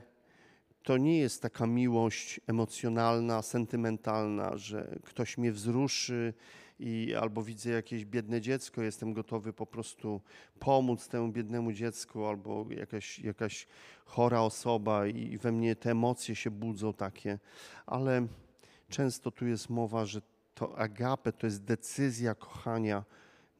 to 0.83 0.97
nie 0.97 1.19
jest 1.19 1.41
taka 1.41 1.67
miłość 1.67 2.39
emocjonalna, 2.47 3.41
sentymentalna, 3.41 4.57
że 4.57 4.99
ktoś 5.03 5.37
mnie 5.37 5.51
wzruszy, 5.51 6.33
i 6.81 7.15
albo 7.15 7.43
widzę 7.43 7.69
jakieś 7.69 8.05
biedne 8.05 8.41
dziecko, 8.41 8.81
jestem 8.81 9.13
gotowy 9.13 9.53
po 9.53 9.65
prostu 9.65 10.21
pomóc 10.59 11.07
temu 11.07 11.31
biednemu 11.31 11.71
dziecku, 11.73 12.25
albo 12.25 12.65
jakaś, 12.69 13.19
jakaś 13.19 13.67
chora 14.05 14.41
osoba 14.41 15.07
i 15.07 15.37
we 15.37 15.51
mnie 15.51 15.75
te 15.75 15.91
emocje 15.91 16.35
się 16.35 16.51
budzą 16.51 16.93
takie, 16.93 17.39
ale 17.85 18.27
często 18.89 19.31
tu 19.31 19.47
jest 19.47 19.69
mowa, 19.69 20.05
że 20.05 20.21
to 20.53 20.77
agape 20.77 21.31
to 21.31 21.47
jest 21.47 21.63
decyzja 21.63 22.35
kochania, 22.35 23.03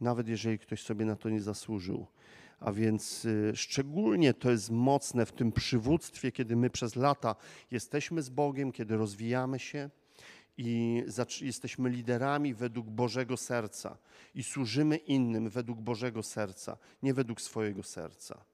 nawet 0.01 0.27
jeżeli 0.27 0.59
ktoś 0.59 0.83
sobie 0.83 1.05
na 1.05 1.15
to 1.15 1.29
nie 1.29 1.41
zasłużył. 1.41 2.07
A 2.59 2.71
więc 2.71 3.25
y, 3.25 3.51
szczególnie 3.55 4.33
to 4.33 4.51
jest 4.51 4.71
mocne 4.71 5.25
w 5.25 5.31
tym 5.31 5.51
przywództwie, 5.51 6.31
kiedy 6.31 6.55
my 6.55 6.69
przez 6.69 6.95
lata 6.95 7.35
jesteśmy 7.71 8.21
z 8.21 8.29
Bogiem, 8.29 8.71
kiedy 8.71 8.97
rozwijamy 8.97 9.59
się 9.59 9.89
i 10.57 11.03
jesteśmy 11.41 11.89
liderami 11.89 12.53
według 12.53 12.89
Bożego 12.89 13.37
serca 13.37 13.97
i 14.35 14.43
służymy 14.43 14.97
innym 14.97 15.49
według 15.49 15.79
Bożego 15.79 16.23
serca, 16.23 16.77
nie 17.03 17.13
według 17.13 17.41
swojego 17.41 17.83
serca. 17.83 18.45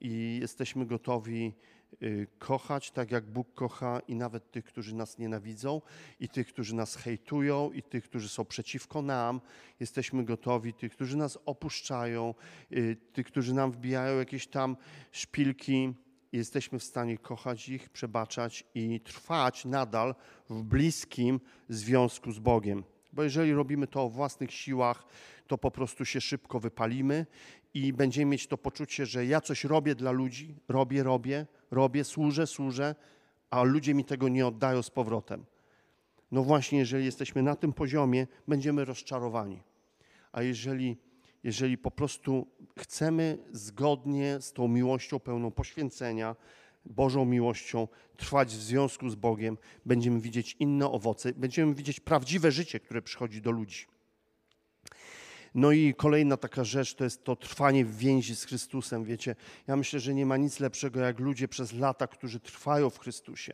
I 0.00 0.38
jesteśmy 0.40 0.86
gotowi 0.86 1.54
y, 2.02 2.26
kochać 2.38 2.90
tak, 2.90 3.10
jak 3.10 3.24
Bóg 3.24 3.54
kocha, 3.54 4.00
i 4.08 4.14
nawet 4.14 4.50
tych, 4.50 4.64
którzy 4.64 4.94
nas 4.94 5.18
nienawidzą, 5.18 5.82
i 6.20 6.28
tych, 6.28 6.48
którzy 6.48 6.74
nas 6.74 6.96
hejtują, 6.96 7.72
i 7.72 7.82
tych, 7.82 8.04
którzy 8.04 8.28
są 8.28 8.44
przeciwko 8.44 9.02
nam. 9.02 9.40
Jesteśmy 9.80 10.24
gotowi, 10.24 10.74
tych, 10.74 10.92
którzy 10.92 11.16
nas 11.16 11.38
opuszczają, 11.46 12.34
y, 12.72 12.96
tych, 13.12 13.26
którzy 13.26 13.54
nam 13.54 13.72
wbijają 13.72 14.18
jakieś 14.18 14.46
tam 14.46 14.76
szpilki 15.12 15.94
jesteśmy 16.36 16.78
w 16.78 16.84
stanie 16.84 17.18
kochać 17.18 17.68
ich, 17.68 17.88
przebaczać 17.88 18.64
i 18.74 19.00
trwać 19.00 19.64
nadal 19.64 20.14
w 20.50 20.62
bliskim 20.62 21.40
związku 21.68 22.32
z 22.32 22.38
Bogiem. 22.38 22.84
Bo 23.12 23.22
jeżeli 23.22 23.52
robimy 23.52 23.86
to 23.86 24.02
o 24.02 24.08
własnych 24.08 24.52
siłach, 24.52 25.06
to 25.46 25.58
po 25.58 25.70
prostu 25.70 26.04
się 26.04 26.20
szybko 26.20 26.60
wypalimy 26.60 27.26
i 27.74 27.92
będziemy 27.92 28.30
mieć 28.30 28.46
to 28.46 28.58
poczucie, 28.58 29.06
że 29.06 29.26
ja 29.26 29.40
coś 29.40 29.64
robię 29.64 29.94
dla 29.94 30.10
ludzi, 30.10 30.54
robię, 30.68 31.02
robię, 31.02 31.46
robię, 31.70 32.04
służę, 32.04 32.46
służę, 32.46 32.94
a 33.50 33.62
ludzie 33.62 33.94
mi 33.94 34.04
tego 34.04 34.28
nie 34.28 34.46
oddają 34.46 34.82
z 34.82 34.90
powrotem. 34.90 35.44
No 36.30 36.42
właśnie, 36.42 36.78
jeżeli 36.78 37.04
jesteśmy 37.04 37.42
na 37.42 37.56
tym 37.56 37.72
poziomie, 37.72 38.26
będziemy 38.48 38.84
rozczarowani. 38.84 39.62
A 40.32 40.42
jeżeli 40.42 40.96
jeżeli 41.44 41.78
po 41.78 41.90
prostu 41.90 42.46
chcemy 42.78 43.38
zgodnie 43.52 44.40
z 44.40 44.52
tą 44.52 44.68
miłością 44.68 45.20
pełną 45.20 45.50
poświęcenia, 45.50 46.36
Bożą 46.86 47.24
miłością 47.24 47.88
trwać 48.16 48.48
w 48.48 48.62
związku 48.62 49.08
z 49.08 49.14
Bogiem, 49.14 49.58
będziemy 49.86 50.20
widzieć 50.20 50.56
inne 50.60 50.90
owoce, 50.90 51.32
będziemy 51.32 51.74
widzieć 51.74 52.00
prawdziwe 52.00 52.52
życie, 52.52 52.80
które 52.80 53.02
przychodzi 53.02 53.42
do 53.42 53.50
ludzi. 53.50 53.86
No 55.54 55.72
i 55.72 55.94
kolejna 55.94 56.36
taka 56.36 56.64
rzecz 56.64 56.94
to 56.94 57.04
jest 57.04 57.24
to 57.24 57.36
trwanie 57.36 57.84
w 57.84 57.96
więzi 57.96 58.36
z 58.36 58.44
Chrystusem. 58.44 59.04
Wiecie, 59.04 59.36
ja 59.66 59.76
myślę, 59.76 60.00
że 60.00 60.14
nie 60.14 60.26
ma 60.26 60.36
nic 60.36 60.60
lepszego 60.60 61.00
jak 61.00 61.20
ludzie 61.20 61.48
przez 61.48 61.72
lata, 61.72 62.06
którzy 62.06 62.40
trwają 62.40 62.90
w 62.90 62.98
Chrystusie. 62.98 63.52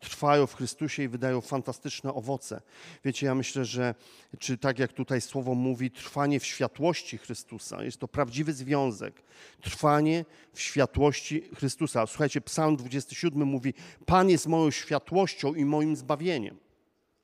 Trwają 0.00 0.46
w 0.46 0.54
Chrystusie 0.54 1.02
i 1.02 1.08
wydają 1.08 1.40
fantastyczne 1.40 2.14
owoce. 2.14 2.60
Wiecie, 3.04 3.26
ja 3.26 3.34
myślę, 3.34 3.64
że, 3.64 3.94
czy 4.38 4.58
tak 4.58 4.78
jak 4.78 4.92
tutaj 4.92 5.20
słowo 5.20 5.54
mówi, 5.54 5.90
trwanie 5.90 6.40
w 6.40 6.46
światłości 6.46 7.18
Chrystusa. 7.18 7.84
Jest 7.84 7.98
to 7.98 8.08
prawdziwy 8.08 8.52
związek. 8.52 9.22
Trwanie 9.60 10.24
w 10.52 10.60
światłości 10.60 11.42
Chrystusa. 11.54 12.06
Słuchajcie, 12.06 12.40
Psalm 12.40 12.76
27 12.76 13.48
mówi: 13.48 13.74
Pan 14.06 14.30
jest 14.30 14.46
moją 14.46 14.70
światłością 14.70 15.54
i 15.54 15.64
moim 15.64 15.96
zbawieniem. 15.96 16.58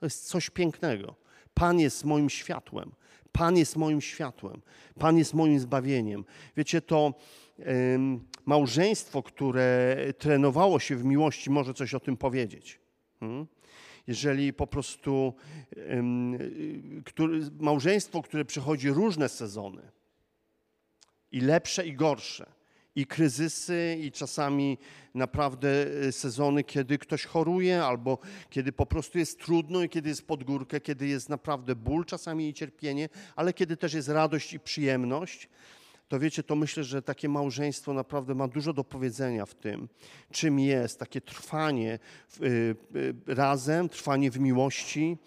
To 0.00 0.06
jest 0.06 0.26
coś 0.28 0.50
pięknego. 0.50 1.14
Pan 1.54 1.80
jest 1.80 2.04
moim 2.04 2.30
światłem. 2.30 2.92
Pan 3.38 3.56
jest 3.56 3.76
moim 3.76 4.00
światłem, 4.00 4.62
Pan 4.98 5.18
jest 5.18 5.34
moim 5.34 5.60
zbawieniem. 5.60 6.24
Wiecie, 6.56 6.80
to 6.80 7.14
małżeństwo, 8.46 9.22
które 9.22 9.96
trenowało 10.18 10.80
się 10.80 10.96
w 10.96 11.04
miłości, 11.04 11.50
może 11.50 11.74
coś 11.74 11.94
o 11.94 12.00
tym 12.00 12.16
powiedzieć. 12.16 12.80
Hmm? 13.20 13.46
Jeżeli 14.06 14.52
po 14.52 14.66
prostu 14.66 15.34
małżeństwo, 17.60 18.22
które 18.22 18.44
przechodzi 18.44 18.90
różne 18.90 19.28
sezony, 19.28 19.82
i 21.32 21.40
lepsze, 21.40 21.86
i 21.86 21.92
gorsze, 21.92 22.52
i 22.96 23.07
kryzysy, 23.07 23.98
i 24.00 24.12
czasami 24.12 24.78
naprawdę 25.14 25.68
e, 26.09 26.12
sezony, 26.12 26.64
kiedy 26.64 26.98
ktoś 26.98 27.24
choruje, 27.24 27.85
albo 27.85 28.18
kiedy 28.50 28.72
po 28.72 28.87
prostu 28.87 29.18
jest 29.18 29.40
trudno, 29.40 29.83
i 29.83 29.88
kiedy 29.88 30.09
jest 30.09 30.26
pod 30.26 30.44
górkę, 30.44 30.80
kiedy 30.80 31.07
jest 31.07 31.28
naprawdę 31.28 31.76
ból 31.76 32.04
czasami 32.04 32.48
i 32.48 32.54
cierpienie, 32.54 33.09
ale 33.37 33.52
kiedy 33.52 33.76
też 33.76 33.94
jest 33.94 34.09
radość 34.09 34.52
i 34.52 34.61
przyjemność. 34.61 35.48
To 36.09 36.20
wiecie, 36.20 36.42
to 36.42 36.57
myślę, 36.57 36.85
że 36.85 37.02
takie 37.02 37.28
małżeństwo 37.28 37.94
naprawdę 37.94 38.35
ma 38.35 38.48
dużo 38.48 38.72
do 38.72 38.85
powiedzenia 38.85 39.46
w 39.46 39.54
tym, 39.54 39.88
czym 40.30 40.59
jest 40.59 40.98
takie 40.98 41.20
trwanie 41.20 41.98
y, 42.42 42.76
y, 42.96 43.14
razem, 43.26 43.88
trwanie 43.88 44.30
w 44.30 44.40
miłości 44.40 45.18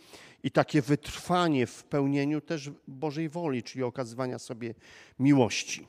i 0.44 0.52
takie 0.52 0.82
wytrwanie 0.82 1.68
w 1.68 1.84
pełnieniu 1.84 2.42
też 2.42 2.72
Bożej 2.88 3.30
woli, 3.30 3.64
czyli 3.64 3.84
okazywania 3.84 4.40
sobie 4.40 4.74
miłości. 5.20 5.88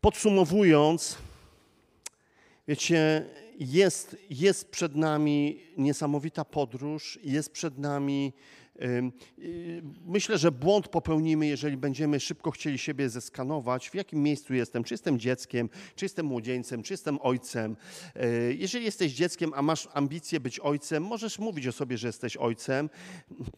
Podsumowując, 0.00 1.18
wiecie, 2.68 3.26
jest, 3.58 4.16
jest 4.30 4.70
przed 4.70 4.96
nami 4.96 5.62
niesamowita 5.76 6.44
podróż, 6.44 7.18
jest 7.24 7.52
przed 7.52 7.78
nami 7.78 8.32
Myślę, 10.06 10.38
że 10.38 10.52
błąd 10.52 10.88
popełnimy, 10.88 11.46
jeżeli 11.46 11.76
będziemy 11.76 12.20
szybko 12.20 12.50
chcieli 12.50 12.78
siebie 12.78 13.08
zeskanować, 13.08 13.90
w 13.90 13.94
jakim 13.94 14.22
miejscu 14.22 14.54
jestem, 14.54 14.84
czy 14.84 14.94
jestem 14.94 15.18
dzieckiem, 15.18 15.70
czy 15.96 16.04
jestem 16.04 16.26
młodzieńcem, 16.26 16.82
czy 16.82 16.92
jestem 16.92 17.18
ojcem. 17.22 17.76
E, 18.14 18.52
jeżeli 18.52 18.84
jesteś 18.84 19.12
dzieckiem, 19.12 19.52
a 19.54 19.62
masz 19.62 19.88
ambicje 19.92 20.40
być 20.40 20.60
ojcem, 20.60 21.02
możesz 21.02 21.38
mówić 21.38 21.66
o 21.66 21.72
sobie, 21.72 21.98
że 21.98 22.06
jesteś 22.06 22.36
ojcem. 22.36 22.90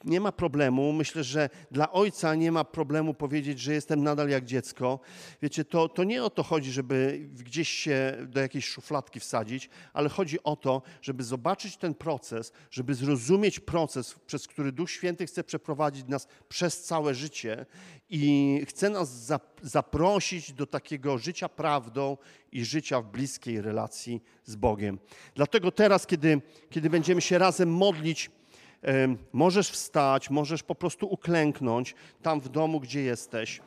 Nie 0.04 0.20
ma 0.20 0.32
problemu. 0.32 0.92
Myślę, 0.92 1.24
że 1.24 1.50
dla 1.70 1.92
ojca 1.92 2.34
nie 2.34 2.52
ma 2.52 2.64
problemu 2.64 3.14
powiedzieć, 3.14 3.60
że 3.60 3.72
jestem 3.72 4.02
nadal 4.02 4.28
jak 4.28 4.44
dziecko. 4.44 5.00
Wiecie, 5.42 5.64
to, 5.64 5.88
to 5.88 6.04
nie 6.04 6.24
o 6.24 6.30
to 6.30 6.42
chodzi, 6.42 6.72
żeby 6.72 7.28
gdzieś 7.34 7.68
się 7.68 8.16
do 8.28 8.40
jakiejś 8.40 8.66
szufladki 8.68 9.20
wsadzić, 9.20 9.70
ale 9.92 10.08
chodzi 10.08 10.42
o 10.42 10.56
to, 10.56 10.82
żeby 11.02 11.24
zobaczyć 11.24 11.76
ten 11.76 11.94
proces, 11.94 12.52
żeby 12.70 12.94
zrozumieć 12.94 13.60
proces, 13.60 14.14
przez 14.26 14.48
który 14.48 14.72
Duch 14.72 14.90
Święty 14.90 15.09
Święty 15.10 15.26
chce 15.26 15.44
przeprowadzić 15.44 16.08
nas 16.08 16.28
przez 16.48 16.82
całe 16.84 17.14
życie 17.14 17.66
i 18.10 18.60
chce 18.68 18.90
nas 18.90 19.32
zaprosić 19.62 20.52
do 20.52 20.66
takiego 20.66 21.18
życia 21.18 21.48
prawdą 21.48 22.16
i 22.52 22.64
życia 22.64 23.00
w 23.00 23.06
bliskiej 23.10 23.60
relacji 23.60 24.22
z 24.44 24.56
Bogiem. 24.56 24.98
Dlatego 25.34 25.72
teraz, 25.72 26.06
kiedy, 26.06 26.40
kiedy 26.70 26.90
będziemy 26.90 27.20
się 27.20 27.38
razem 27.38 27.72
modlić, 27.72 28.30
możesz 29.32 29.70
wstać, 29.70 30.30
możesz 30.30 30.62
po 30.62 30.74
prostu 30.74 31.06
uklęknąć 31.06 31.94
tam 32.22 32.40
w 32.40 32.48
domu, 32.48 32.80
gdzie 32.80 33.02
jesteś. 33.02 33.60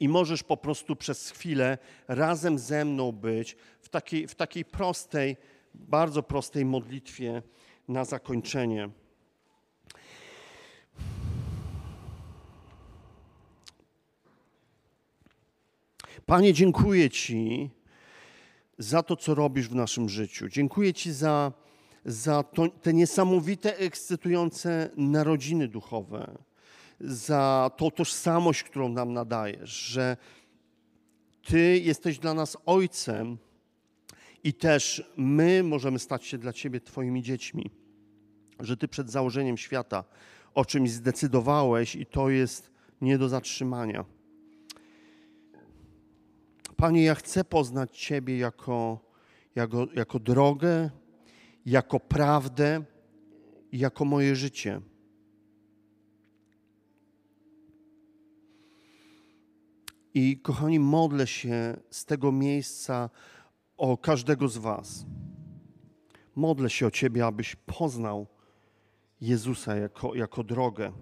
I 0.00 0.08
możesz 0.08 0.42
po 0.42 0.56
prostu 0.56 0.96
przez 0.96 1.30
chwilę 1.30 1.78
razem 2.08 2.58
ze 2.58 2.84
mną 2.84 3.12
być 3.12 3.56
w 3.80 3.88
takiej, 3.88 4.28
w 4.28 4.34
takiej 4.34 4.64
prostej, 4.64 5.36
bardzo 5.74 6.22
prostej 6.22 6.64
modlitwie 6.64 7.42
na 7.88 8.04
zakończenie. 8.04 8.90
Panie, 16.26 16.52
dziękuję 16.52 17.10
Ci 17.10 17.70
za 18.78 19.02
to, 19.02 19.16
co 19.16 19.34
robisz 19.34 19.68
w 19.68 19.74
naszym 19.74 20.08
życiu. 20.08 20.48
Dziękuję 20.48 20.94
Ci 20.94 21.12
za, 21.12 21.52
za 22.04 22.42
to, 22.42 22.68
te 22.68 22.94
niesamowite, 22.94 23.78
ekscytujące 23.78 24.90
narodziny 24.96 25.68
duchowe, 25.68 26.38
za 27.00 27.70
tą 27.76 27.90
tożsamość, 27.90 28.62
którą 28.62 28.88
nam 28.88 29.12
nadajesz, 29.12 29.70
że 29.70 30.16
Ty 31.42 31.78
jesteś 31.78 32.18
dla 32.18 32.34
nas 32.34 32.56
Ojcem 32.66 33.38
i 34.44 34.54
też 34.54 35.12
my 35.16 35.62
możemy 35.62 35.98
stać 35.98 36.24
się 36.24 36.38
dla 36.38 36.52
Ciebie 36.52 36.80
Twoimi 36.80 37.22
dziećmi, 37.22 37.70
że 38.60 38.76
Ty 38.76 38.88
przed 38.88 39.10
założeniem 39.10 39.56
świata 39.56 40.04
o 40.54 40.64
czymś 40.64 40.90
zdecydowałeś 40.90 41.96
i 41.96 42.06
to 42.06 42.30
jest 42.30 42.70
nie 43.00 43.18
do 43.18 43.28
zatrzymania. 43.28 44.15
Panie, 46.76 47.04
ja 47.04 47.14
chcę 47.14 47.44
poznać 47.44 47.98
Ciebie 47.98 48.38
jako, 48.38 49.00
jako, 49.54 49.86
jako 49.94 50.18
drogę, 50.18 50.90
jako 51.66 52.00
prawdę 52.00 52.84
jako 53.72 54.04
moje 54.04 54.36
życie. 54.36 54.80
I 60.14 60.40
kochani, 60.40 60.80
modlę 60.80 61.26
się 61.26 61.76
z 61.90 62.04
tego 62.04 62.32
miejsca 62.32 63.10
o 63.76 63.98
każdego 63.98 64.48
z 64.48 64.56
Was. 64.56 65.06
Modlę 66.34 66.70
się 66.70 66.86
o 66.86 66.90
Ciebie, 66.90 67.26
abyś 67.26 67.56
poznał 67.56 68.26
Jezusa 69.20 69.76
jako, 69.76 70.14
jako 70.14 70.44
drogę. 70.44 70.92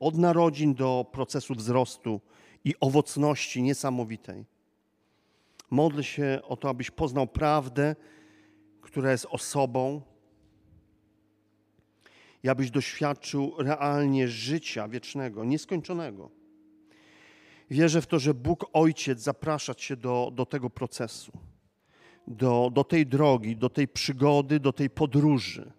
Od 0.00 0.18
narodzin 0.18 0.74
do 0.74 1.06
procesu 1.12 1.54
wzrostu 1.54 2.20
i 2.64 2.74
owocności 2.80 3.62
niesamowitej. 3.62 4.57
Modlę 5.70 6.04
się 6.04 6.40
o 6.44 6.56
to, 6.56 6.68
abyś 6.68 6.90
poznał 6.90 7.26
prawdę, 7.26 7.96
która 8.80 9.10
jest 9.12 9.26
osobą, 9.30 10.02
i 12.42 12.48
abyś 12.48 12.70
doświadczył 12.70 13.54
realnie 13.58 14.28
życia 14.28 14.88
wiecznego, 14.88 15.44
nieskończonego. 15.44 16.30
Wierzę 17.70 18.02
w 18.02 18.06
to, 18.06 18.18
że 18.18 18.34
Bóg 18.34 18.70
Ojciec 18.72 19.20
zaprasza 19.20 19.74
Cię 19.74 19.96
do, 19.96 20.32
do 20.34 20.46
tego 20.46 20.70
procesu, 20.70 21.32
do, 22.26 22.70
do 22.74 22.84
tej 22.84 23.06
drogi, 23.06 23.56
do 23.56 23.70
tej 23.70 23.88
przygody, 23.88 24.60
do 24.60 24.72
tej 24.72 24.90
podróży. 24.90 25.72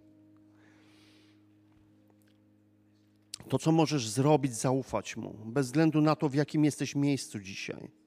To, 3.49 3.59
co 3.59 3.71
możesz 3.71 4.09
zrobić, 4.09 4.55
zaufać 4.55 5.17
Mu, 5.17 5.33
bez 5.45 5.65
względu 5.65 6.01
na 6.01 6.15
to, 6.15 6.29
w 6.29 6.33
jakim 6.33 6.65
jesteś 6.65 6.95
miejscu 6.95 7.39
dzisiaj. 7.39 7.98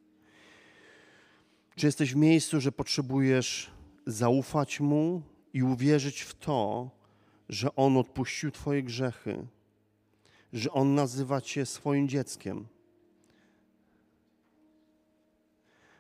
Czy 1.77 1.87
jesteś 1.87 2.13
w 2.13 2.17
miejscu, 2.17 2.61
że 2.61 2.73
potrzebujesz 2.73 3.71
zaufać 4.07 4.81
Mu 4.81 5.23
i 5.53 5.63
uwierzyć 5.63 6.21
w 6.21 6.35
to, 6.35 6.91
że 7.49 7.77
On 7.77 7.97
odpuścił 7.97 8.51
Twoje 8.51 8.83
grzechy, 8.83 9.47
że 10.53 10.73
On 10.73 10.95
nazywa 10.95 11.41
Cię 11.41 11.67
swoim 11.67 12.09
dzieckiem. 12.09 12.67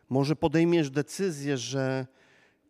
Może 0.09 0.37
podejmiesz 0.37 0.91
decyzję, 0.91 1.57
że 1.57 2.07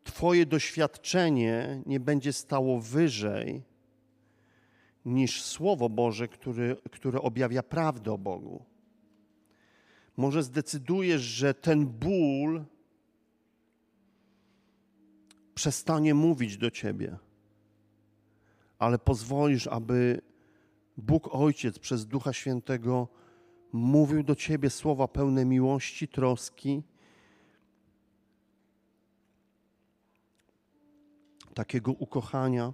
Twoje 0.05 0.47
doświadczenie 0.47 1.83
nie 1.87 2.01
będzie 2.01 2.33
stało 2.33 2.81
wyżej 2.81 3.63
niż 5.05 5.43
Słowo 5.43 5.89
Boże, 5.89 6.29
który, 6.29 6.77
które 6.91 7.21
objawia 7.21 7.63
prawdę 7.63 8.13
o 8.13 8.19
Bogu. 8.19 8.65
Może 10.17 10.43
zdecydujesz, 10.43 11.23
że 11.23 11.55
ten 11.55 11.87
ból 11.87 12.65
przestanie 15.63 16.15
mówić 16.15 16.57
do 16.57 16.71
Ciebie, 16.71 17.17
ale 18.79 18.99
pozwolisz, 18.99 19.67
aby 19.67 20.21
Bóg 20.97 21.35
Ojciec 21.35 21.79
przez 21.79 22.07
Ducha 22.07 22.33
Świętego 22.33 23.09
mówił 23.73 24.23
do 24.23 24.35
Ciebie 24.35 24.71
słowa 24.71 25.09
pełne 25.09 25.45
miłości, 25.45 26.09
troski, 26.09 26.83
takiego 31.55 31.93
ukochania. 31.93 32.73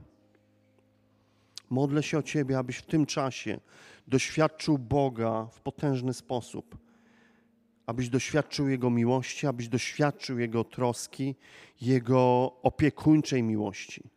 Modlę 1.70 2.02
się 2.02 2.18
o 2.18 2.22
Ciebie, 2.22 2.58
abyś 2.58 2.76
w 2.76 2.86
tym 2.86 3.06
czasie 3.06 3.60
doświadczył 4.06 4.78
Boga 4.78 5.46
w 5.52 5.60
potężny 5.60 6.14
sposób. 6.14 6.87
Abyś 7.88 8.08
doświadczył 8.08 8.68
Jego 8.68 8.90
miłości, 8.90 9.46
abyś 9.46 9.68
doświadczył 9.68 10.38
Jego 10.38 10.64
troski, 10.64 11.36
Jego 11.80 12.52
opiekuńczej 12.62 13.42
miłości. 13.42 14.10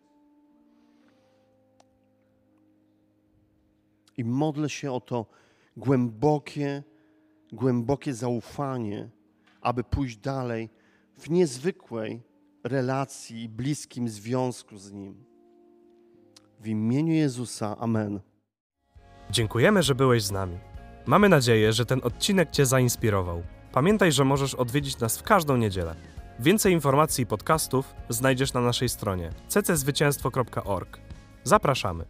I 4.17 4.23
modlę 4.25 4.69
się 4.69 4.91
o 4.91 4.99
to 4.99 5.25
głębokie, 5.77 6.83
głębokie 7.51 8.13
zaufanie, 8.13 9.09
aby 9.61 9.83
pójść 9.83 10.17
dalej 10.17 10.69
w 11.17 11.29
niezwykłej 11.29 12.21
relacji 12.63 13.43
i 13.43 13.49
bliskim 13.49 14.09
związku 14.09 14.77
z 14.77 14.91
Nim. 14.91 15.23
W 16.59 16.67
imieniu 16.67 17.13
Jezusa. 17.13 17.77
Amen. 17.77 18.19
Dziękujemy, 19.29 19.83
że 19.83 19.95
byłeś 19.95 20.23
z 20.23 20.31
nami. 20.31 20.57
Mamy 21.05 21.29
nadzieję, 21.29 21.73
że 21.73 21.85
ten 21.85 22.01
odcinek 22.03 22.51
Cię 22.51 22.65
zainspirował. 22.65 23.43
Pamiętaj, 23.73 24.11
że 24.11 24.25
możesz 24.25 24.55
odwiedzić 24.55 24.99
nas 24.99 25.17
w 25.17 25.23
każdą 25.23 25.57
niedzielę. 25.57 25.95
Więcej 26.39 26.73
informacji 26.73 27.23
i 27.23 27.27
podcastów 27.27 27.93
znajdziesz 28.09 28.53
na 28.53 28.61
naszej 28.61 28.89
stronie 28.89 29.29
cczwycięstwo.org. 29.47 30.99
Zapraszamy. 31.43 32.05